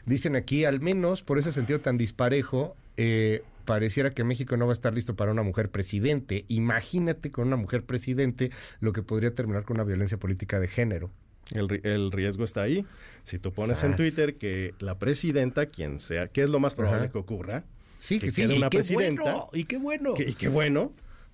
Dicen 0.06 0.36
aquí, 0.36 0.66
al 0.66 0.80
menos 0.80 1.24
por 1.24 1.40
ese 1.40 1.52
sentido 1.52 1.80
tan 1.80 1.98
disparejo, 1.98 2.76
eh, 2.98 3.42
pareciera 3.66 4.12
que 4.12 4.24
México 4.24 4.58
no 4.58 4.68
va 4.68 4.72
a 4.72 4.74
estar 4.74 4.94
listo 4.94 5.16
para 5.16 5.32
una 5.32 5.42
mujer 5.42 5.70
presidente. 5.70 6.46
Imagínate 6.50 7.32
con 7.32 7.48
una 7.48 7.56
mujer 7.56 7.84
presidente 7.84 8.52
lo 8.80 8.94
que 8.94 9.02
podría 9.02 9.34
terminar 9.34 9.64
con 9.64 9.78
una 9.78 9.84
violencia 9.86 10.18
política 10.20 10.60
de 10.60 10.68
género. 10.68 11.10
El, 11.52 11.68
ri- 11.68 11.82
el 11.84 12.12
riesgo 12.12 12.44
está 12.44 12.62
ahí. 12.62 12.86
Si 13.24 13.40
tú 13.40 13.52
pones 13.52 13.84
en. 13.84 13.96
Twitter 13.96 14.36
que 14.38 14.74
la 14.80 15.00
presidenta, 15.00 15.66
quien 15.68 16.00
sea, 16.00 16.28
que 16.28 16.44
es 16.44 16.50
lo 16.50 16.60
más 16.60 16.76
probable 16.76 17.06
Ajá. 17.06 17.12
que 17.12 17.18
ocurra, 17.18 17.64
Sí, 17.98 18.20
Que 18.20 18.28
que 18.28 18.32
sí, 18.32 18.42
quede 18.42 18.56
y 18.56 18.58
una 18.58 18.70
qué 18.70 18.78
presidenta. 18.80 19.22
bueno, 19.24 19.50
y 19.54 19.64
qué 19.64 19.78
bueno. 19.78 20.14
que- 20.14 20.30
y 20.30 20.34
qué 20.34 20.50
bueno, 20.50 20.92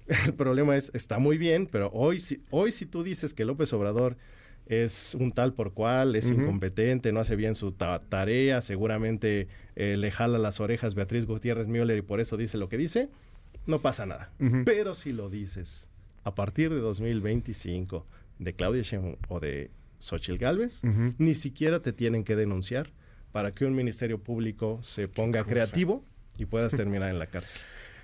el 0.26 0.34
problema 0.34 0.76
es, 0.76 0.92
está 0.94 1.20
muy 1.20 1.38
bien, 1.38 1.68
pero 1.72 1.90
hoy, 1.94 2.20
si- 2.20 2.44
hoy 2.50 2.72
si 2.72 2.86
tú 2.86 3.04
dices 3.04 3.34
que 3.34 3.46
López 3.46 3.72
Obrador 3.74 4.18
es 4.66 5.16
un 5.20 5.32
tal 5.32 5.54
por 5.54 5.74
cual, 5.74 6.16
es 6.16 6.30
incompetente, 6.30 7.12
no 7.12 7.20
hace 7.20 7.36
bien 7.36 7.56
su 7.56 7.72
ta- 7.72 8.02
tarea, 8.08 8.62
seguramente 8.62 9.48
eh, 9.76 9.96
le 9.98 10.12
jala 10.12 10.38
las 10.38 10.60
orejas 10.60 10.94
Beatriz 10.94 11.26
Gutiérrez 11.26 11.68
Müller 11.68 11.98
y 11.98 12.02
por 12.04 12.20
eso 12.20 12.38
dice 12.38 12.58
lo 12.60 12.70
que 12.70 12.78
dice, 12.78 13.10
no 13.66 13.82
pasa 13.82 14.06
nada. 14.06 14.32
Pero 14.66 14.94
si 14.96 15.12
lo 15.12 15.30
dices 15.30 15.90
a 16.24 16.36
partir 16.36 16.70
de 16.72 16.80
2025 16.82 18.06
de 18.40 18.54
Claudia 18.54 18.84
Sheinbaum 18.84 19.16
o 19.30 19.40
de 19.40 19.72
Xochitl 20.00 20.38
Gálvez, 20.38 20.82
Ujú. 20.84 21.14
ni 21.18 21.34
siquiera 21.36 21.82
te 21.82 21.92
tienen 21.92 22.24
que 22.24 22.36
denunciar 22.36 22.92
para 23.32 23.52
que 23.52 23.66
un 23.66 23.76
ministerio 23.76 24.20
público 24.20 24.80
se 24.82 25.08
ponga 25.08 25.44
creativo 25.46 26.04
y 26.38 26.46
puedas 26.46 26.74
terminar 26.76 27.10
en 27.10 27.20
la 27.20 27.26
cárcel. 27.28 27.60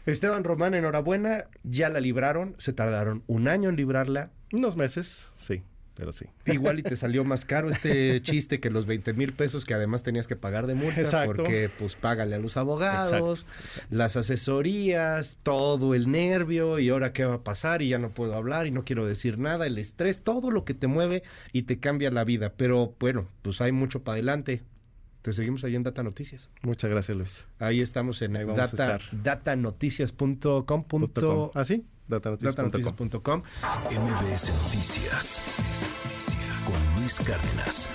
Esteban 0.05 0.43
Román, 0.43 0.73
enhorabuena, 0.73 1.45
ya 1.63 1.89
la 1.89 1.99
libraron, 1.99 2.55
se 2.57 2.73
tardaron 2.73 3.23
un 3.27 3.47
año 3.47 3.69
en 3.69 3.75
librarla. 3.75 4.31
Unos 4.51 4.77
meses, 4.77 5.31
sí, 5.35 5.63
pero 5.95 6.11
sí. 6.11 6.25
Igual 6.45 6.79
y 6.79 6.83
te 6.83 6.95
salió 6.97 7.23
más 7.23 7.45
caro 7.45 7.69
este 7.69 8.21
chiste 8.21 8.59
que 8.59 8.69
los 8.69 8.85
20 8.85 9.13
mil 9.13 9.33
pesos 9.33 9.65
que 9.65 9.73
además 9.73 10.03
tenías 10.03 10.27
que 10.27 10.35
pagar 10.35 10.67
de 10.67 10.75
multa 10.75 11.01
Exacto. 11.01 11.35
porque 11.37 11.69
pues 11.75 11.95
págale 11.95 12.35
a 12.35 12.39
los 12.39 12.55
abogados, 12.57 13.41
Exacto, 13.41 13.87
las 13.89 14.15
asesorías, 14.15 15.39
todo 15.41 15.95
el 15.95 16.11
nervio 16.11 16.79
y 16.79 16.89
ahora 16.89 17.13
qué 17.13 17.25
va 17.25 17.35
a 17.35 17.43
pasar 17.43 17.81
y 17.81 17.89
ya 17.89 17.97
no 17.97 18.09
puedo 18.09 18.35
hablar 18.35 18.67
y 18.67 18.71
no 18.71 18.83
quiero 18.83 19.07
decir 19.07 19.39
nada, 19.39 19.65
el 19.65 19.77
estrés, 19.77 20.21
todo 20.21 20.51
lo 20.51 20.65
que 20.65 20.73
te 20.73 20.87
mueve 20.87 21.23
y 21.51 21.63
te 21.63 21.79
cambia 21.79 22.11
la 22.11 22.23
vida. 22.23 22.53
Pero 22.55 22.93
bueno, 22.99 23.27
pues 23.41 23.59
hay 23.61 23.71
mucho 23.71 24.03
para 24.03 24.13
adelante. 24.15 24.61
Te 25.25 25.33
seguimos 25.33 25.63
ahí 25.63 25.75
en 25.75 25.81
Data 25.81 26.03
Noticias. 26.03 26.51
Muchas 26.61 26.91
gracias, 26.91 27.17
Luis. 27.17 27.47
Ahí 27.57 27.81
estamos 27.81 28.21
en 28.21 28.35
Ahí 28.35 28.45
data, 28.45 28.99
datanoticias.com. 29.11 30.85
¿Ah, 31.55 31.65
sí? 31.65 31.83
Datanoticias.com. 32.07 32.69
datanoticias.com. 32.69 33.41
MBS 33.89 34.51
Noticias 34.65 35.41
con 36.67 37.01
Luis 37.01 37.19
Cárdenas. 37.21 37.89